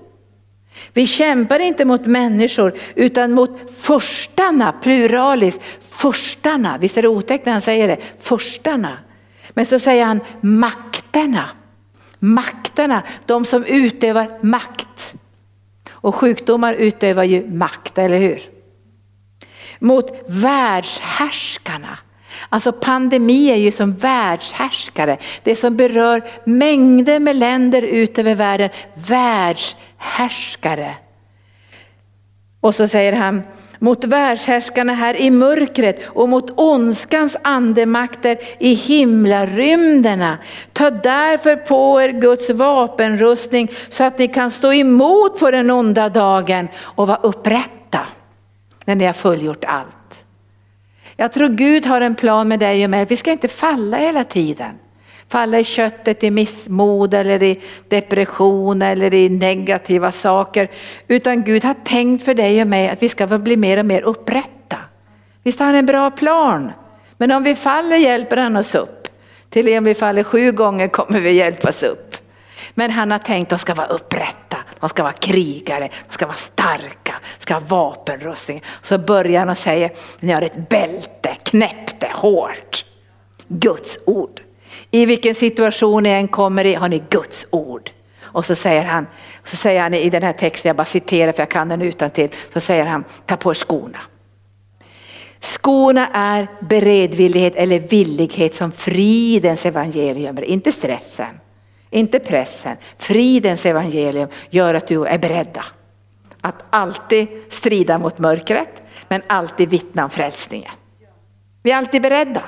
[0.93, 6.77] Vi kämpar inte mot människor utan mot förstarna, pluralis, förstarna.
[6.77, 7.97] Visst är det otäckt när han säger det?
[8.21, 8.97] Förstarna.
[9.49, 11.49] Men så säger han makterna.
[12.19, 15.15] Makterna, de som utövar makt.
[15.89, 18.41] Och sjukdomar utövar ju makt, eller hur?
[19.79, 21.97] Mot världshärskarna.
[22.49, 25.17] Alltså pandemi är ju som världshärskare.
[25.43, 28.69] Det som berör mängder med länder ut över världen.
[28.93, 30.95] Världshärskare.
[32.61, 33.43] Och så säger han
[33.79, 40.37] mot världshärskarna här i mörkret och mot ondskans andemakter i himlarymderna.
[40.73, 46.09] Ta därför på er Guds vapenrustning så att ni kan stå emot på den onda
[46.09, 48.07] dagen och vara upprätta
[48.85, 49.94] när ni har fullgjort allt.
[51.17, 53.05] Jag tror Gud har en plan med dig och mig.
[53.05, 54.71] Vi ska inte falla hela tiden.
[55.29, 60.71] Falla i köttet, i missmod eller i depression eller i negativa saker.
[61.07, 63.85] Utan Gud har tänkt för dig och mig att vi ska få bli mer och
[63.85, 64.77] mer upprätta.
[65.43, 66.71] Visst har han en bra plan.
[67.17, 69.07] Men om vi faller hjälper han oss upp.
[69.49, 72.15] Till och med om vi faller sju gånger kommer vi hjälpas upp.
[72.73, 76.25] Men han har tänkt att de ska vara upprätta, de ska vara krigare, de ska
[76.25, 78.63] vara starka, de ska ha vapenrustning.
[78.81, 82.85] Så börjar han och säger, ni har ett bälte, knäpp det hårt.
[83.47, 84.41] Guds ord.
[84.91, 87.91] I vilken situation ni än kommer i har ni Guds ord.
[88.21, 89.07] Och så säger han,
[89.43, 92.09] så säger han i den här texten, jag bara citerar för jag kan den utan
[92.09, 92.29] till.
[92.53, 93.99] så säger han, ta på er skorna.
[95.39, 101.39] Skorna är beredvillighet eller villighet som fridens evangelium, inte stressen.
[101.89, 102.77] Inte pressen.
[102.97, 105.65] Fridens evangelium gör att du är beredda.
[106.41, 110.71] Att alltid strida mot mörkret men alltid vittna om frälsningen.
[111.63, 112.41] Vi är alltid beredda.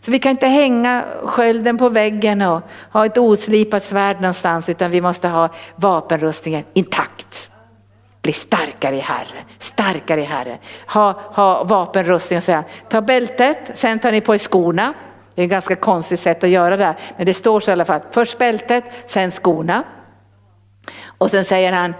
[0.00, 2.62] Så vi kan inte hänga skölden på väggen och
[2.92, 7.48] ha ett oslipat svärd någonstans utan vi måste ha vapenrustningen intakt.
[8.22, 10.58] Bli starkare i Herren, starkare i Herren.
[10.86, 14.94] Ha, ha vapenrustning och säga, ta bältet, sen tar ni på er skorna.
[15.34, 17.84] Det är ett ganska konstigt sätt att göra det, men det står så i alla
[17.84, 18.00] fall.
[18.10, 19.82] Först bältet, sen skorna.
[21.18, 21.94] Och sen säger han,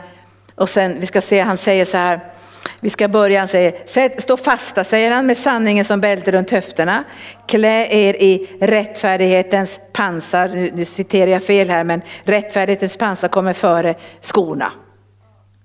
[0.55, 2.33] och sen, vi ska se, han säger så här,
[2.81, 7.05] vi ska börja, han säger, stå fasta säger han med sanningen som bälte runt höfterna.
[7.47, 13.53] Klä er i rättfärdighetens pansar, nu, nu citerar jag fel här, men rättfärdighetens pansar kommer
[13.53, 14.73] före skorna.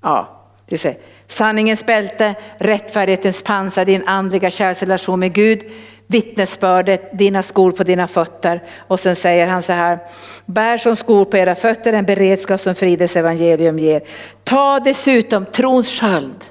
[0.01, 0.97] Ja, det ser.
[1.27, 5.61] Sanningens bälte, rättfärdighetens pansar, din andliga kärleksrelation med Gud
[6.07, 8.63] vittnesbördet, dina skor på dina fötter.
[8.87, 9.99] Och sen säger han så här,
[10.45, 14.01] bär som skor på era fötter en beredskap som fridens evangelium ger.
[14.43, 16.43] Ta dessutom trons sköld.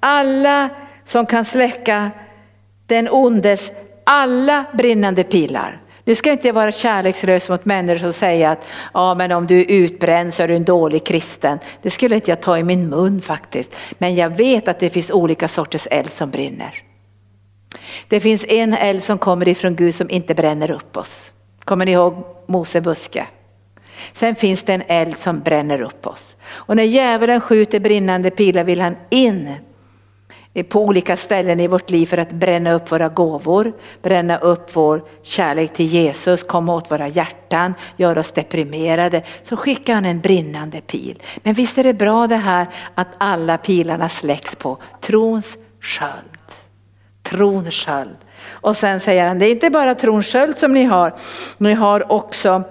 [0.00, 0.68] Alla
[1.04, 2.10] som kan släcka
[2.86, 3.70] den ondes
[4.04, 5.80] alla brinnande pilar.
[6.04, 9.60] Nu ska inte jag vara kärlekslös mot människor och säga att ja, men om du
[9.60, 11.58] är utbränd så är du en dålig kristen.
[11.82, 13.76] Det skulle inte jag ta i min mun faktiskt.
[13.98, 16.85] Men jag vet att det finns olika sorters eld som brinner.
[18.08, 21.30] Det finns en eld som kommer ifrån Gud som inte bränner upp oss.
[21.64, 23.26] Kommer ni ihåg Mosebuske?
[24.12, 26.36] Sen finns det en eld som bränner upp oss.
[26.46, 29.54] Och när djävulen skjuter brinnande pilar vill han in
[30.62, 33.72] på olika ställen i vårt liv för att bränna upp våra gåvor,
[34.02, 39.22] bränna upp vår kärlek till Jesus, komma åt våra hjärtan, göra oss deprimerade.
[39.42, 41.22] Så skickar han en brinnande pil.
[41.36, 46.35] Men visst är det bra det här att alla pilarna släcks på trons sköld
[47.30, 48.16] tronsköld.
[48.50, 51.14] Och sen säger han, det är inte bara tronsköld som ni har,
[51.58, 52.62] ni har också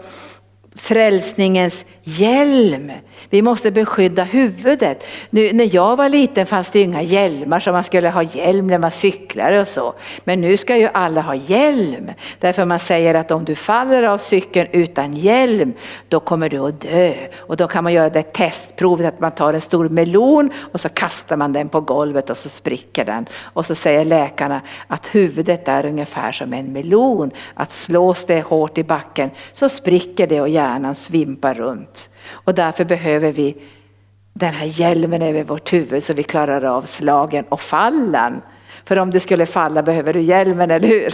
[0.75, 2.91] frälsningens hjälm.
[3.29, 5.07] Vi måste beskydda huvudet.
[5.29, 8.77] Nu, när jag var liten fanns det inga hjälmar så man skulle ha hjälm när
[8.77, 9.93] man cyklade och så.
[10.23, 12.11] Men nu ska ju alla ha hjälm.
[12.39, 15.73] Därför man säger att om du faller av cykeln utan hjälm
[16.07, 17.13] då kommer du att dö.
[17.37, 20.89] Och då kan man göra det testprovet att man tar en stor melon och så
[20.89, 23.25] kastar man den på golvet och så spricker den.
[23.39, 27.31] Och så säger läkarna att huvudet är ungefär som en melon.
[27.53, 31.94] Att slås det hårt i backen så spricker det och hjärnan svimpar runt.
[32.29, 33.57] Och därför behöver vi
[34.33, 38.41] den här hjälmen över vårt huvud så vi klarar av slagen och fallen.
[38.85, 41.13] För om du skulle falla behöver du hjälmen, eller hur?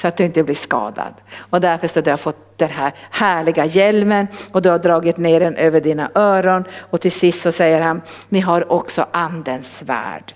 [0.00, 1.14] Så att du inte blir skadad.
[1.36, 5.40] Och därför så du har fått den här härliga hjälmen och du har dragit ner
[5.40, 6.64] den över dina öron.
[6.78, 10.34] Och till sist så säger han, ni har också andens svärd.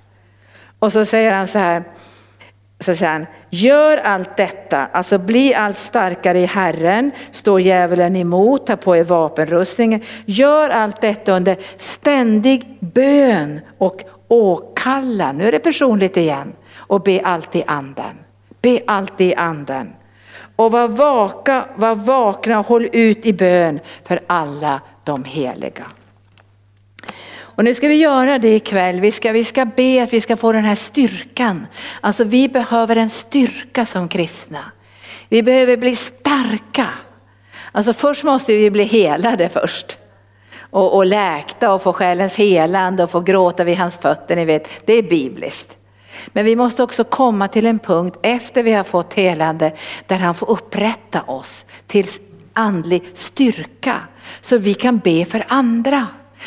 [0.78, 1.84] Och så säger han så här,
[2.80, 8.66] så säger han, gör allt detta, alltså bli allt starkare i Herren, stå djävulen emot,
[8.66, 10.00] ta på er vapenrustningen.
[10.24, 17.20] Gör allt detta under ständig bön och åkallan, nu är det personligt igen, och be
[17.24, 18.18] alltid anden.
[18.62, 19.92] Be alltid i anden.
[20.56, 25.86] Och var, vaka, var vakna och håll ut i bön för alla de heliga.
[27.58, 29.00] Och nu ska vi göra det ikväll.
[29.00, 31.66] Vi ska, vi ska be att vi ska få den här styrkan.
[32.00, 34.72] Alltså vi behöver en styrka som kristna.
[35.28, 36.88] Vi behöver bli starka.
[37.72, 39.98] Alltså först måste vi bli helade först.
[40.70, 44.36] Och, och läkta och få själens helande och få gråta vid hans fötter.
[44.36, 45.76] Ni vet, det är bibliskt.
[46.26, 49.72] Men vi måste också komma till en punkt efter vi har fått helande
[50.06, 52.06] där han får upprätta oss till
[52.52, 54.00] andlig styrka
[54.40, 56.06] så vi kan be för andra.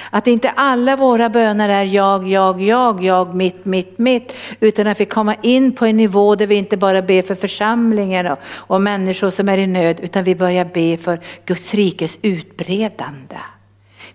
[0.10, 4.34] Att inte alla våra böner är jag, jag, jag, jag, mitt, mitt, mitt.
[4.60, 8.28] Utan att vi kommer in på en nivå där vi inte bara ber för församlingen
[8.28, 13.38] och, och människor som är i nöd utan vi börjar be för Guds rikes utbredande.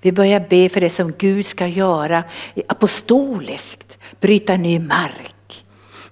[0.00, 2.24] Vi börjar be för det som Gud ska göra
[2.68, 5.35] apostoliskt, bryta ny mark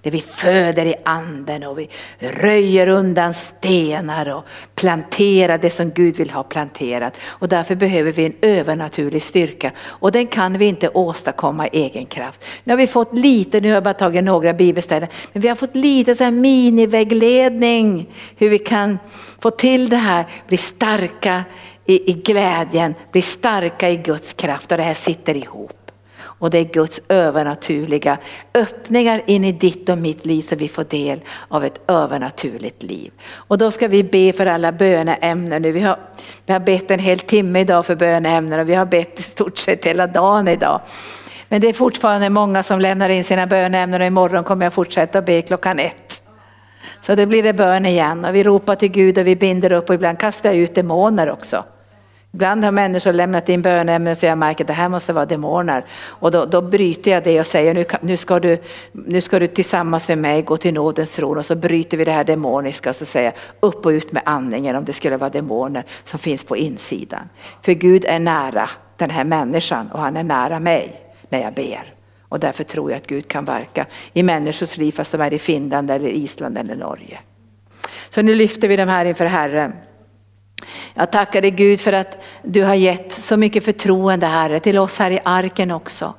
[0.05, 1.89] där vi föder i anden och vi
[2.19, 4.43] röjer undan stenar och
[4.75, 7.17] planterar det som Gud vill ha planterat.
[7.23, 12.05] Och därför behöver vi en övernaturlig styrka och den kan vi inte åstadkomma i egen
[12.05, 12.45] kraft.
[12.63, 15.55] Nu har vi fått lite, nu har jag bara tagit några bibelställen, men vi har
[15.55, 18.99] fått lite så här minivägledning hur vi kan
[19.39, 21.43] få till det här, bli starka
[21.85, 25.84] i, i glädjen, bli starka i Guds kraft och det här sitter ihop.
[26.45, 28.17] Och det är Guds övernaturliga
[28.53, 33.11] öppningar in i ditt och mitt liv så vi får del av ett övernaturligt liv.
[33.33, 35.71] Och då ska vi be för alla böneämnen nu.
[35.71, 35.99] Vi har,
[36.45, 39.57] vi har bett en hel timme idag för böneämnen och vi har bett i stort
[39.57, 40.81] sett hela dagen idag.
[41.49, 45.21] Men det är fortfarande många som lämnar in sina böneämnen och imorgon kommer jag fortsätta
[45.21, 46.21] be klockan ett.
[47.01, 49.89] Så det blir det bön igen och vi ropar till Gud och vi binder upp
[49.89, 51.63] och ibland kastar jag ut demoner också.
[52.35, 55.85] Ibland har människor lämnat in bönämnen så jag märker att det här måste vara demoner.
[56.03, 58.57] Och då, då bryter jag det och säger nu, nu, ska du,
[58.91, 62.11] nu ska du tillsammans med mig gå till nådens tron och så bryter vi det
[62.11, 65.29] här demoniska och så säger jag upp och ut med andningen om det skulle vara
[65.29, 67.29] demoner som finns på insidan.
[67.61, 70.95] För Gud är nära den här människan och han är nära mig
[71.29, 71.93] när jag ber.
[72.29, 75.39] Och därför tror jag att Gud kan verka i människors liv fast de är i
[75.39, 77.19] Finland eller Island eller Norge.
[78.09, 79.73] Så nu lyfter vi de här inför Herren.
[80.93, 84.99] Jag tackar dig Gud för att du har gett så mycket förtroende Herre till oss
[84.99, 86.13] här i arken också.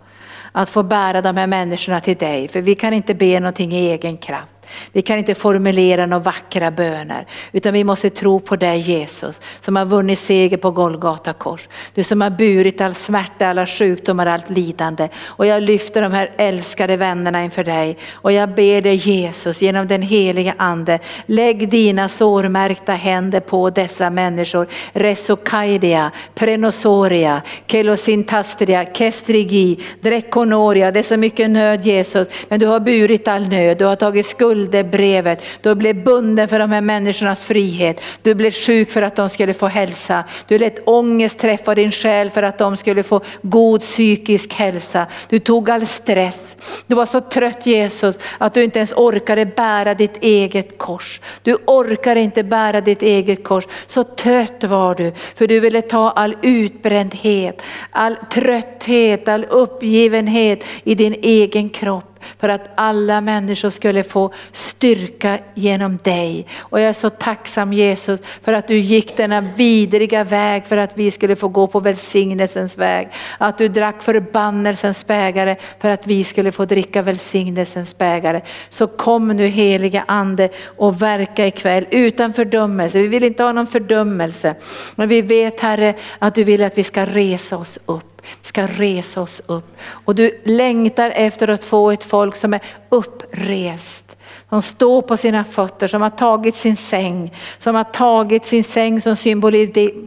[0.53, 3.91] Att få bära de här människorna till dig, för vi kan inte be någonting i
[3.91, 4.56] egen kraft.
[4.93, 9.77] Vi kan inte formulera några vackra böner, utan vi måste tro på dig Jesus som
[9.77, 11.69] har vunnit seger på Golgata kors.
[11.95, 15.09] Du som har burit all smärta, alla sjukdomar, allt lidande.
[15.25, 19.87] Och jag lyfter de här älskade vännerna inför dig och jag ber dig Jesus genom
[19.87, 24.67] den heliga ande, lägg dina sårmärkta händer på dessa människor.
[24.93, 30.91] Resokaidia, Prenosoria, Kelosintastria, Kestrigi, Drekonoria.
[30.91, 34.27] Det är så mycket nöd Jesus, men du har burit all nöd, du har tagit
[34.27, 35.43] skuld skuldebrevet.
[35.61, 38.01] Du blev bunden för de här människornas frihet.
[38.23, 40.25] Du blev sjuk för att de skulle få hälsa.
[40.49, 45.07] Du lät ångest träffa din själ för att de skulle få god psykisk hälsa.
[45.29, 46.57] Du tog all stress.
[46.87, 51.21] Du var så trött Jesus att du inte ens orkade bära ditt eget kors.
[51.43, 53.65] Du orkade inte bära ditt eget kors.
[53.87, 60.95] Så trött var du för du ville ta all utbrändhet, all trötthet, all uppgivenhet i
[60.95, 66.47] din egen kropp för att alla människor skulle få styrka genom dig.
[66.59, 70.99] Och jag är så tacksam Jesus för att du gick denna vidriga väg för att
[70.99, 73.09] vi skulle få gå på välsignelsens väg.
[73.39, 78.41] Att du drack förbannelsens bägare för att vi skulle få dricka välsignelsens bägare.
[78.69, 82.99] Så kom nu heliga ande och verka ikväll utan fördömelse.
[82.99, 84.55] Vi vill inte ha någon fördömelse.
[84.95, 89.21] Men vi vet Herre att du vill att vi ska resa oss upp ska resa
[89.21, 89.77] oss upp.
[89.89, 94.03] Och du längtar efter att få ett folk som är upprest.
[94.49, 99.01] Som står på sina fötter, som har tagit sin säng, som har tagit sin säng
[99.01, 99.17] som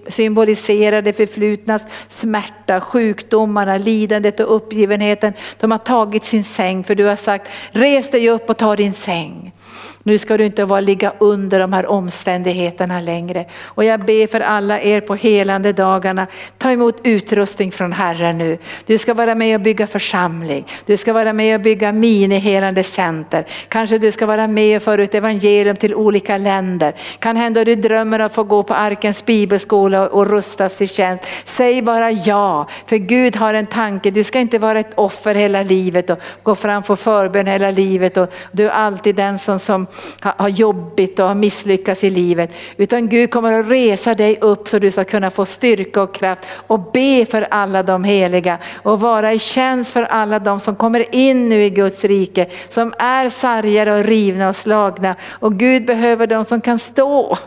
[0.08, 5.34] symboliserar det förflutnas smärta, sjukdomarna, lidandet och uppgivenheten.
[5.60, 8.94] De har tagit sin säng för du har sagt, res dig upp och ta din
[8.94, 9.52] säng.
[10.04, 13.46] Nu ska du inte vara ligga under de här omständigheterna längre.
[13.64, 18.58] Och jag ber för alla er på helande dagarna, ta emot utrustning från Herren nu.
[18.86, 23.46] Du ska vara med och bygga församling, du ska vara med och bygga minihelande center.
[23.68, 26.94] Kanske du ska vara med och föra ut evangelium till olika länder.
[27.20, 31.24] Kan hända du drömmer om att få gå på Arkens bibelskola och rustas till tjänst.
[31.46, 34.12] Säg bara ja, för Gud har en tanke.
[34.12, 38.18] Du ska inte vara ett offer hela livet och gå fram för förbön hela livet
[38.18, 39.88] och du är alltid den som, som
[40.20, 42.56] har jobbigt och har misslyckats i livet.
[42.78, 46.48] Utan Gud kommer att resa dig upp så du ska kunna få styrka och kraft
[46.52, 51.16] och be för alla de heliga och vara i tjänst för alla de som kommer
[51.16, 55.16] in nu i Guds rike, som är sargade och rivna och slagna.
[55.30, 57.38] Och Gud behöver de som kan stå.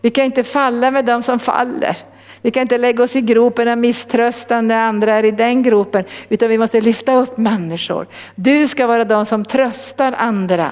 [0.00, 1.96] Vi kan inte falla med de som faller.
[2.42, 6.04] Vi kan inte lägga oss i gropen av misströstan när andra är i den gropen,
[6.28, 8.06] utan vi måste lyfta upp människor.
[8.34, 10.70] Du ska vara de som tröstar andra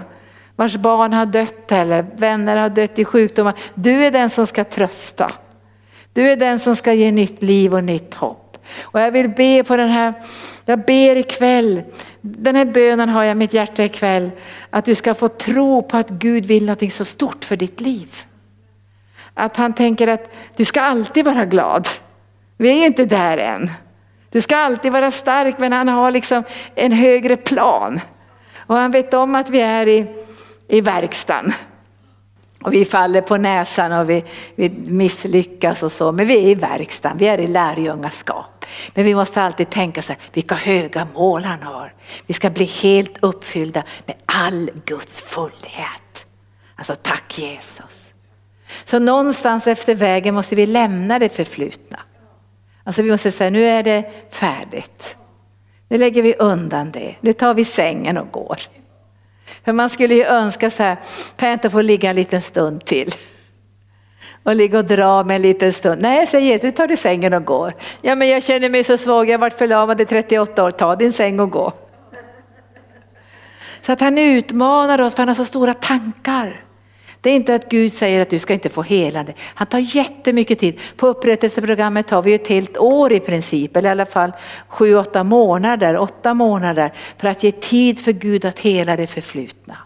[0.57, 3.55] vars barn har dött eller vänner har dött i sjukdomar.
[3.74, 5.32] Du är den som ska trösta.
[6.12, 8.59] Du är den som ska ge nytt liv och nytt hopp.
[8.80, 10.14] Och jag vill be på den här,
[10.64, 11.82] jag ber ikväll,
[12.20, 14.30] den här bönen har jag i mitt hjärta ikväll,
[14.70, 18.16] att du ska få tro på att Gud vill någonting så stort för ditt liv.
[19.34, 21.88] Att han tänker att du ska alltid vara glad.
[22.57, 23.70] Vi är ju inte där än.
[24.30, 26.44] Du ska alltid vara stark men han har liksom
[26.74, 28.00] en högre plan.
[28.66, 30.07] Och han vet om att vi är i,
[30.69, 31.53] i verkstaden.
[32.65, 36.12] Och vi faller på näsan och vi, vi misslyckas och så.
[36.12, 38.65] Men vi är i verkstaden, vi är i lärjungaskap.
[38.95, 41.95] Men vi måste alltid tänka så här, vilka höga mål han har.
[42.27, 46.27] Vi ska bli helt uppfyllda med all Guds fullhet.
[46.77, 48.11] Alltså tack Jesus.
[48.85, 51.99] Så någonstans efter vägen måste vi lämna det förflutna.
[52.85, 55.17] Alltså vi måste säga, nu är det färdigt.
[55.89, 57.15] Nu lägger vi undan det.
[57.21, 58.59] Nu tar vi sängen och går.
[59.64, 60.97] För man skulle ju önska så här,
[61.36, 63.14] kan jag inte få ligga en liten stund till?
[64.42, 66.03] Och ligga och dra med en liten stund.
[66.03, 67.72] Nej, säger Jesus, nu tar du sängen och går.
[68.03, 70.97] Ja, men jag känner mig så svag, jag har varit förlamad i 38 år, ta
[70.97, 71.72] din säng och gå.
[73.82, 76.64] Så att han utmanar oss för han har så stora tankar.
[77.25, 79.35] Det är inte att Gud säger att du ska inte få helande.
[79.55, 80.81] Han tar jättemycket tid.
[80.97, 84.33] På upprättelseprogrammet tar vi ett helt år i princip, eller i alla fall
[84.68, 89.77] sju, åtta månader, åtta månader för att ge tid för Gud att hela det förflutna.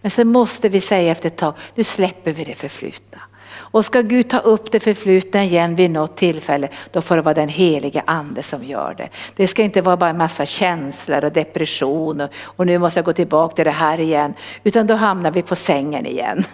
[0.00, 3.18] Men sen måste vi säga efter ett tag, nu släpper vi det förflutna.
[3.50, 7.34] Och ska Gud ta upp det förflutna igen vid något tillfälle, då får det vara
[7.34, 9.08] den heliga ande som gör det.
[9.36, 13.04] Det ska inte vara bara en massa känslor och depression och, och nu måste jag
[13.04, 14.34] gå tillbaka till det här igen.
[14.64, 16.44] Utan då hamnar vi på sängen igen.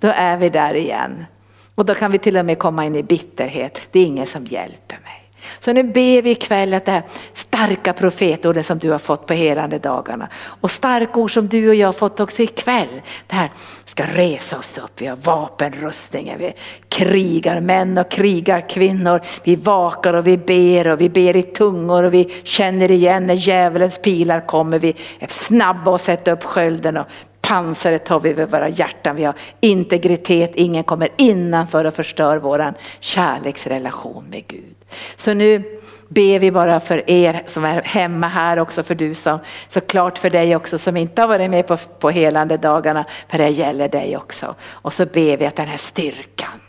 [0.00, 1.26] Då är vi där igen.
[1.74, 3.80] Och då kan vi till och med komma in i bitterhet.
[3.90, 5.18] Det är ingen som hjälper mig.
[5.58, 9.34] Så nu ber vi ikväll att det här starka profetordet som du har fått på
[9.34, 10.28] helande dagarna
[10.60, 13.02] och starka ord som du och jag har fått också ikväll.
[13.26, 13.50] Det här
[13.84, 16.52] ska resa oss upp, vi har vapenrustningar, vi
[16.88, 19.20] krigar män och krigar kvinnor.
[19.44, 23.34] Vi vakar och vi ber och vi ber i tungor och vi känner igen när
[23.34, 24.78] djävulens pilar kommer.
[24.78, 27.06] Vi är snabba att sätta upp skölden och
[27.48, 29.16] pansaret har vi över våra hjärtan.
[29.16, 34.74] Vi har integritet, ingen kommer innanför och förstör våran kärleksrelation med Gud.
[35.16, 35.78] Så nu
[36.08, 39.38] ber vi bara för er som är hemma här också, för du som,
[39.68, 43.48] såklart för dig också som inte har varit med på, på helande dagarna, för det
[43.48, 44.54] gäller dig också.
[44.70, 46.60] Och så ber vi att den här styrkan,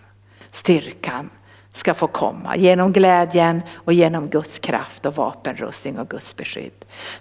[0.52, 1.30] styrkan
[1.80, 6.72] ska få komma genom glädjen och genom Guds kraft och vapenrustning och Guds beskydd.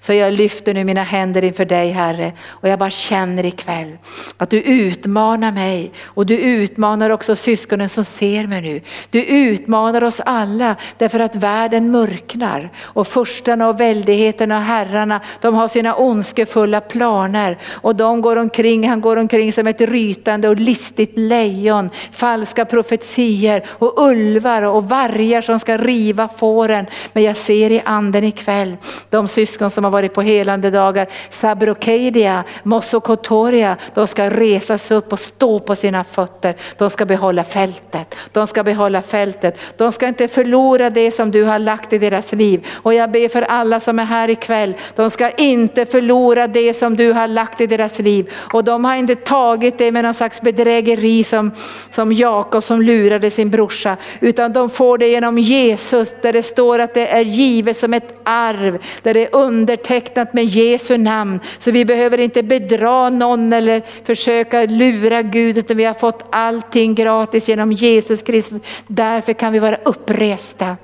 [0.00, 3.98] Så jag lyfter nu mina händer inför dig Herre och jag bara känner ikväll
[4.36, 8.80] att du utmanar mig och du utmanar också syskonen som ser mig nu.
[9.10, 15.54] Du utmanar oss alla därför att världen mörknar och förstarna och väldigheterna och herrarna de
[15.54, 20.56] har sina ondskefulla planer och de går omkring, han går omkring som ett rytande och
[20.56, 26.86] listigt lejon, falska profetier och ulvar och vargar som ska riva fåren.
[27.12, 28.76] Men jag ser i anden ikväll
[29.10, 35.20] de syskon som har varit på helande dagar, Sabrokeidia, Mossokotoria, de ska resas upp och
[35.20, 36.54] stå på sina fötter.
[36.78, 38.14] De ska behålla fältet.
[38.32, 39.58] De ska behålla fältet.
[39.76, 42.66] De ska inte förlora det som du har lagt i deras liv.
[42.72, 46.96] Och jag ber för alla som är här ikväll, de ska inte förlora det som
[46.96, 48.32] du har lagt i deras liv.
[48.52, 51.50] Och de har inte tagit det med någon slags bedrägeri som,
[51.90, 56.78] som Jakob som lurade sin brorsa, utan de får det genom Jesus där det står
[56.78, 61.40] att det är givet som ett arv, där det är undertecknat med Jesu namn.
[61.58, 66.94] Så vi behöver inte bedra någon eller försöka lura Gud utan vi har fått allting
[66.94, 68.62] gratis genom Jesus Kristus.
[68.86, 70.76] Därför kan vi vara uppresta.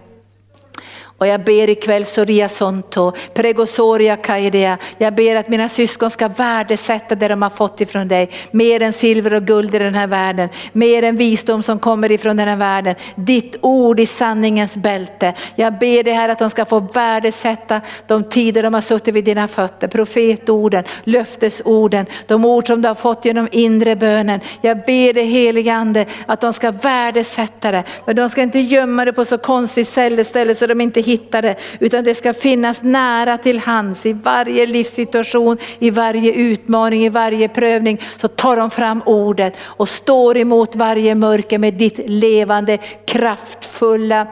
[1.24, 4.78] Och jag ber ikväll Soria Sonto, Pregosoria Kaidea.
[4.98, 8.30] Jag ber att mina syskon ska värdesätta det de har fått ifrån dig.
[8.50, 10.48] Mer än silver och guld i den här världen.
[10.72, 12.94] Mer än visdom som kommer ifrån den här världen.
[13.14, 15.34] Ditt ord i sanningens bälte.
[15.54, 19.24] Jag ber dig här att de ska få värdesätta de tider de har suttit vid
[19.24, 19.88] dina fötter.
[19.88, 24.40] Profetorden, löftesorden, de ord som du har fått genom inre bönen.
[24.60, 27.84] Jag ber dig helige Ande att de ska värdesätta det.
[28.04, 31.56] Men de ska inte gömma det på så konstigt ställe så de inte hittar det.
[31.78, 37.48] Utan det ska finnas nära till hands i varje livssituation, i varje utmaning, i varje
[37.48, 38.00] prövning.
[38.16, 44.26] Så tar de fram ordet och står emot varje mörker med ditt levande, kraftfulla,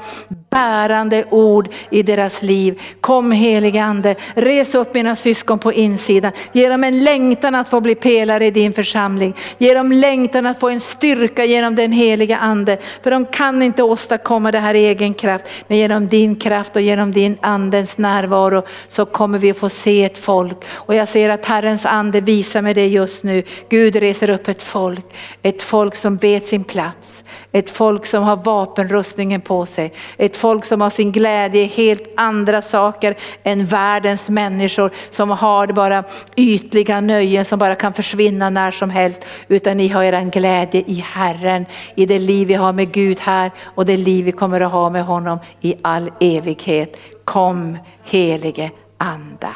[0.52, 2.80] bärande ord i deras liv.
[3.00, 6.32] Kom helige Ande, res upp mina syskon på insidan.
[6.52, 9.34] Ge dem en längtan att få bli pelare i din församling.
[9.58, 12.78] Ge dem längtan att få en styrka genom den heliga Ande.
[13.02, 15.48] För de kan inte åstadkomma det här i egen kraft.
[15.68, 20.04] Men genom din kraft och genom din Andens närvaro så kommer vi att få se
[20.04, 20.64] ett folk.
[20.70, 23.42] Och jag ser att Herrens Ande visar mig det just nu.
[23.68, 25.04] Gud reser upp ett folk.
[25.42, 27.24] Ett folk som vet sin plats.
[27.52, 29.92] Ett folk som har vapenrustningen på sig.
[30.16, 35.66] Ett folk som har sin glädje i helt andra saker än världens människor som har
[35.66, 36.04] bara
[36.36, 39.24] ytliga nöjen som bara kan försvinna när som helst.
[39.48, 43.50] Utan ni har er glädje i Herren, i det liv vi har med Gud här
[43.74, 46.96] och det liv vi kommer att ha med honom i all evighet.
[47.24, 49.54] Kom helige Anda.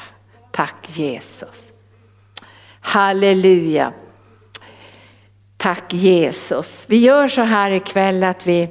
[0.53, 1.71] Tack Jesus.
[2.81, 3.93] Halleluja.
[5.57, 6.85] Tack Jesus.
[6.89, 8.69] Vi gör så här ikväll att vi,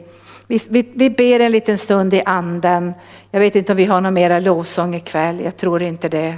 [0.48, 2.94] vi, vi, vi ber en liten stund i anden.
[3.32, 6.38] Jag vet inte om vi har någon mera lovsång ikväll, jag tror inte det.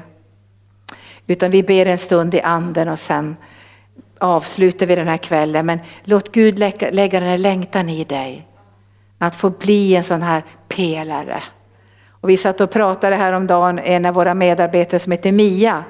[1.28, 3.36] Utan vi ber en stund i anden och sen
[4.20, 5.66] avslutar vi den här kvällen.
[5.66, 8.47] Men låt Gud lägga, lägga den här längtan i dig.
[9.18, 11.43] Att få bli en sån här pelare.
[12.22, 15.84] Och vi satt och pratade häromdagen, en av våra medarbetare som heter Mia.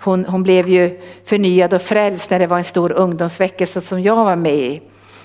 [0.00, 4.16] Hon, hon blev ju förnyad och frälst när det var en stor ungdomsväckelse som jag
[4.16, 4.82] var med i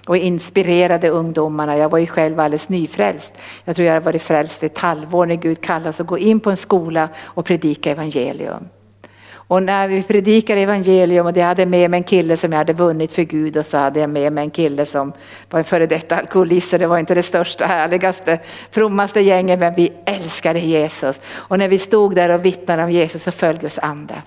[0.08, 1.78] och inspirerade ungdomarna.
[1.78, 3.34] Jag var ju själv alldeles nyfrälst.
[3.66, 6.18] Jag tror jag har varit frälst i ett halvår när Gud kallade oss att gå
[6.18, 8.68] in på en skola och predika evangelium.
[9.48, 12.74] Och när vi predikade evangelium och jag hade med mig en kille som jag hade
[12.74, 15.14] vunnit för Gud och så hade jag med mig en kille som
[15.50, 18.40] var en före detta alkoholist så det var inte det största, härligaste,
[18.72, 21.22] frommaste gänget men vi älskade Jesus.
[21.28, 24.22] Och när vi stod där och vittnade om Jesus så föll Guds ande.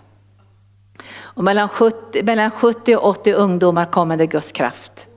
[1.19, 5.08] Och mellan 70, mellan 70 och 80 ungdomar kom under Guds kraft.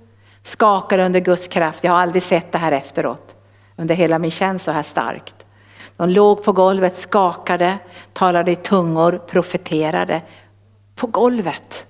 [0.44, 1.84] Skakade under Guds kraft.
[1.84, 3.36] Jag har aldrig sett det här efteråt.
[3.76, 5.36] Under hela min tjänst så här starkt.
[5.98, 7.78] De låg på golvet, skakade,
[8.14, 10.22] talade i tungor, profeterade.
[10.96, 11.86] På golvet.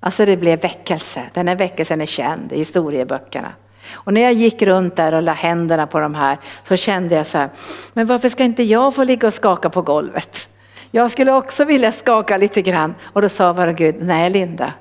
[0.00, 1.22] Alltså det blev väckelse.
[1.34, 3.52] Den här väckelsen är känd i historieböckerna.
[3.92, 7.26] Och när jag gick runt där och la händerna på de här så kände jag
[7.26, 7.50] så här,
[7.92, 10.48] men varför ska inte jag få ligga och skaka på golvet?
[10.90, 12.94] Jag skulle också vilja skaka lite grann.
[13.02, 14.72] Och då sa bara Gud, nej Linda,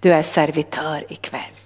[0.00, 1.57] du är servitör ikväll.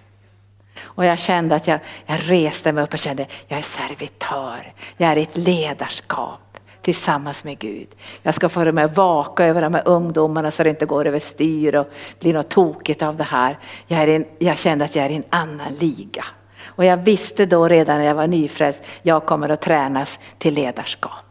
[0.95, 4.73] Och jag kände att jag, jag reste mig upp och kände, jag är servitör.
[4.97, 7.89] Jag är i ett ledarskap tillsammans med Gud.
[8.23, 11.75] Jag ska få med vaka över de här ungdomarna så det inte går över styr
[11.75, 11.87] och
[12.21, 13.59] blir något tokigt av det här.
[13.87, 16.25] Jag, är jag kände att jag är i en annan liga.
[16.65, 21.22] Och jag visste då redan när jag var nyfrälst, jag kommer att tränas till ledarskap.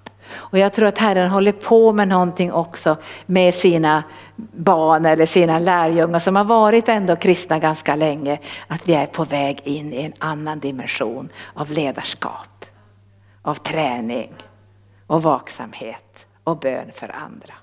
[0.52, 4.04] Och jag tror att Herren håller på med någonting också med sina
[4.36, 8.40] barn eller sina lärjungar som har varit ändå kristna ganska länge.
[8.68, 12.66] Att vi är på väg in i en annan dimension av ledarskap,
[13.42, 14.34] av träning
[15.08, 17.54] och vaksamhet och bön för andra.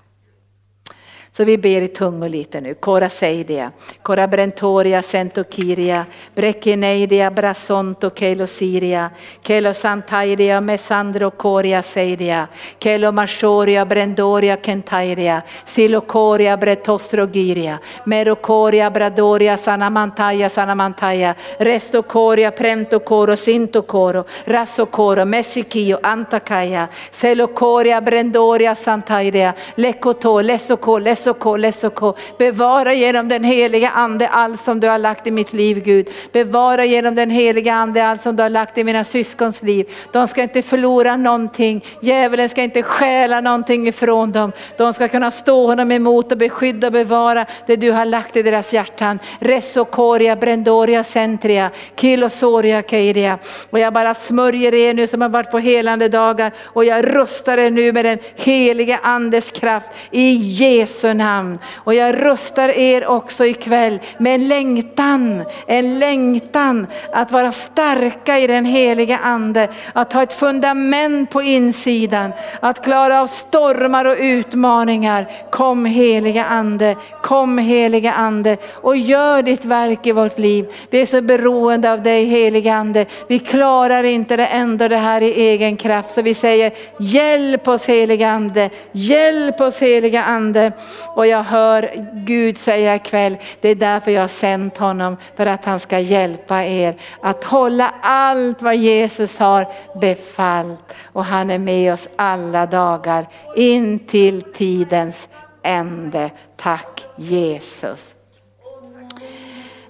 [1.39, 2.73] Så vi ber i tungor lite nu.
[2.75, 3.71] Kora seidia,
[4.03, 9.09] kora brentoria sentokiria, brekineidia brasonto kelosiria,
[9.41, 12.47] kelosantaidia, mesandro koria seidia,
[12.79, 26.89] kelomashoria, brendoria kentairia, silokoria bretostrogiria, merokoria bradoria sanamantaia, sanamantaia, restokoria premtokoro sintokoro, rassokoro messikio antakaia,
[27.11, 32.15] selokoria brendoria santaidia, lekoto, lesoko, lesoko lesoko, lesoko.
[32.37, 36.07] Bevara genom den heliga ande allt som du har lagt i mitt liv Gud.
[36.31, 39.87] Bevara genom den heliga ande allt som du har lagt i mina syskons liv.
[40.11, 41.85] De ska inte förlora någonting.
[42.01, 44.51] Djävulen ska inte stjäla någonting ifrån dem.
[44.77, 48.43] De ska kunna stå honom emot och beskydda och bevara det du har lagt i
[48.43, 49.19] deras hjärtan.
[49.39, 53.39] Resokoria, brendoria, centria, kilosoria, keiria.
[53.69, 57.57] Och jag bara smörjer er nu som har varit på helande dagar och jag rustar
[57.57, 61.59] er nu med den heliga andes kraft i Jesu Jesu namn.
[61.75, 68.47] Och jag rustar er också ikväll med en längtan, en längtan att vara starka i
[68.47, 75.27] den heliga ande, att ha ett fundament på insidan, att klara av stormar och utmaningar.
[75.51, 80.65] Kom heliga ande, kom heliga ande och gör ditt verk i vårt liv.
[80.89, 83.05] Vi är så beroende av dig heliga ande.
[83.27, 86.11] Vi klarar inte det ändå det här i egen kraft.
[86.11, 90.71] Så vi säger hjälp oss heliga ande, hjälp oss heliga ande.
[91.07, 95.65] Och jag hör Gud säga ikväll, det är därför jag har sänt honom, för att
[95.65, 99.67] han ska hjälpa er att hålla allt vad Jesus har
[100.01, 100.95] befallt.
[101.05, 105.27] Och han är med oss alla dagar in till tidens
[105.63, 106.31] ände.
[106.55, 108.15] Tack Jesus.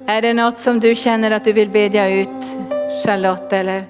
[0.06, 2.30] Är det något som du känner att du vill bedja ut
[3.06, 3.86] Charlotte eller?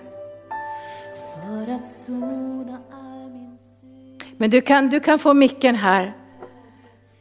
[4.37, 6.13] Men du kan, du kan få micken här.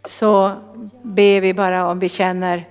[0.05, 0.53] Så
[1.03, 2.65] ber vi bara om vi känner.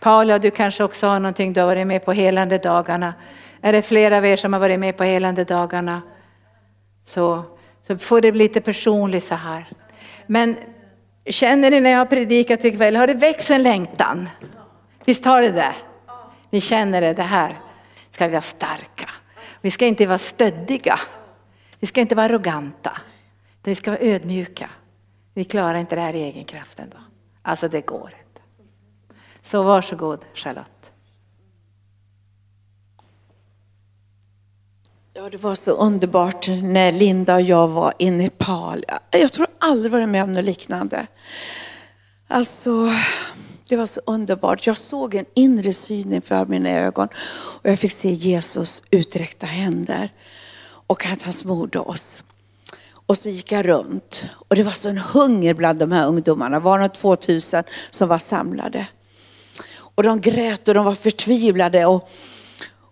[0.00, 3.14] Paula, du kanske också har någonting du har varit med på helande dagarna.
[3.60, 6.02] Är det flera av er som har varit med på helande dagarna?
[7.04, 7.42] Så,
[7.86, 9.66] så får det bli lite personligt så här.
[10.26, 10.56] Men
[11.26, 14.28] känner ni när jag har predikat ikväll, har det växt en längtan?
[15.04, 15.74] Visst har det det?
[16.50, 17.58] Ni känner det, det här
[18.10, 19.10] ska vi vara starka.
[19.60, 20.98] Vi ska inte vara stöddiga.
[21.80, 22.98] Vi ska inte vara arroganta.
[23.64, 24.70] Vi ska vara ödmjuka.
[25.36, 26.96] Vi klarar inte det här i egen kraft ändå.
[27.42, 28.40] Alltså det går inte.
[29.42, 30.90] Så varsågod Charlotte.
[35.14, 38.84] Ja, det var så underbart när Linda och jag var i Nepal.
[39.10, 41.06] Jag tror aldrig varit med om något liknande.
[42.28, 42.90] Alltså,
[43.68, 44.66] det var så underbart.
[44.66, 47.08] Jag såg en inre syn inför mina ögon
[47.62, 50.12] och jag fick se Jesus uträckta händer
[50.86, 52.22] och att han smorde oss.
[53.06, 56.58] Och så gick jag runt och det var sån hunger bland de här ungdomarna.
[56.58, 58.86] Det var de 2000 som var samlade.
[59.78, 61.86] Och de grät och de var förtvivlade.
[61.86, 62.08] Och,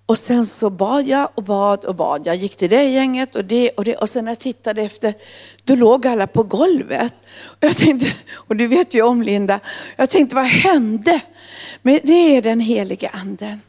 [0.06, 2.26] och sen så bad jag och bad och bad.
[2.26, 3.96] Jag gick till det gänget och det och det.
[3.96, 5.14] Och sen när jag tittade efter,
[5.64, 7.14] då låg alla på golvet.
[7.44, 9.60] Och jag tänkte, och du vet ju om Linda,
[9.96, 11.20] jag tänkte vad hände?
[11.82, 13.60] Men det är den heliga anden.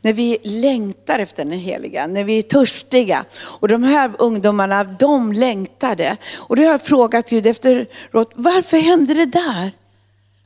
[0.00, 3.24] När vi längtar efter den heliga, när vi är törstiga.
[3.60, 6.16] Och de här ungdomarna, de längtade.
[6.38, 9.72] Och då har jag frågat Gud efteråt, varför hände det där?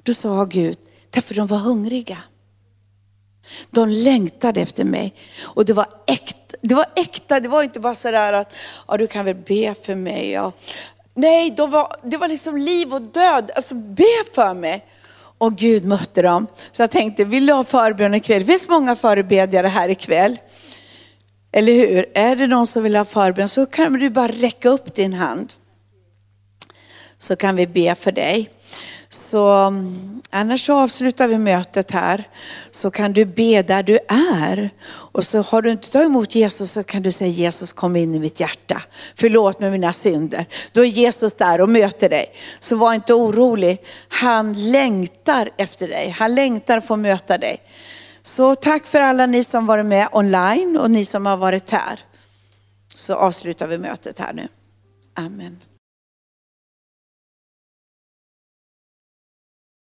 [0.02, 0.78] Då sa Gud,
[1.10, 2.18] därför de var hungriga.
[3.70, 5.14] De längtade efter mig.
[5.42, 6.56] Och det var äkta.
[6.60, 8.54] Det var äkta, det var inte bara sådär att,
[8.88, 10.30] ja du kan väl be för mig.
[10.30, 10.52] Ja.
[11.14, 13.50] Nej, de var, det var liksom liv och död.
[13.54, 14.04] Alltså be
[14.34, 14.86] för mig.
[15.38, 16.46] Och Gud mötte dem.
[16.72, 18.40] Så jag tänkte, vill du ha förbön ikväll?
[18.40, 20.38] Det finns många förebedjare här ikväll.
[21.52, 22.06] Eller hur?
[22.14, 25.52] Är det någon som vill ha förbön så kan du bara räcka upp din hand.
[27.18, 28.50] Så kan vi be för dig.
[29.10, 32.28] Så mm, annars så avslutar vi mötet här.
[32.70, 34.70] Så kan du be där du är.
[34.88, 38.14] Och så har du inte tagit emot Jesus så kan du säga Jesus kom in
[38.14, 38.82] i mitt hjärta.
[39.14, 40.46] Förlåt mig mina synder.
[40.72, 42.26] Då är Jesus där och möter dig.
[42.58, 43.82] Så var inte orolig.
[44.08, 46.10] Han längtar efter dig.
[46.18, 47.60] Han längtar att få möta dig.
[48.22, 52.00] Så tack för alla ni som varit med online och ni som har varit här.
[52.94, 54.48] Så avslutar vi mötet här nu.
[55.14, 55.58] Amen.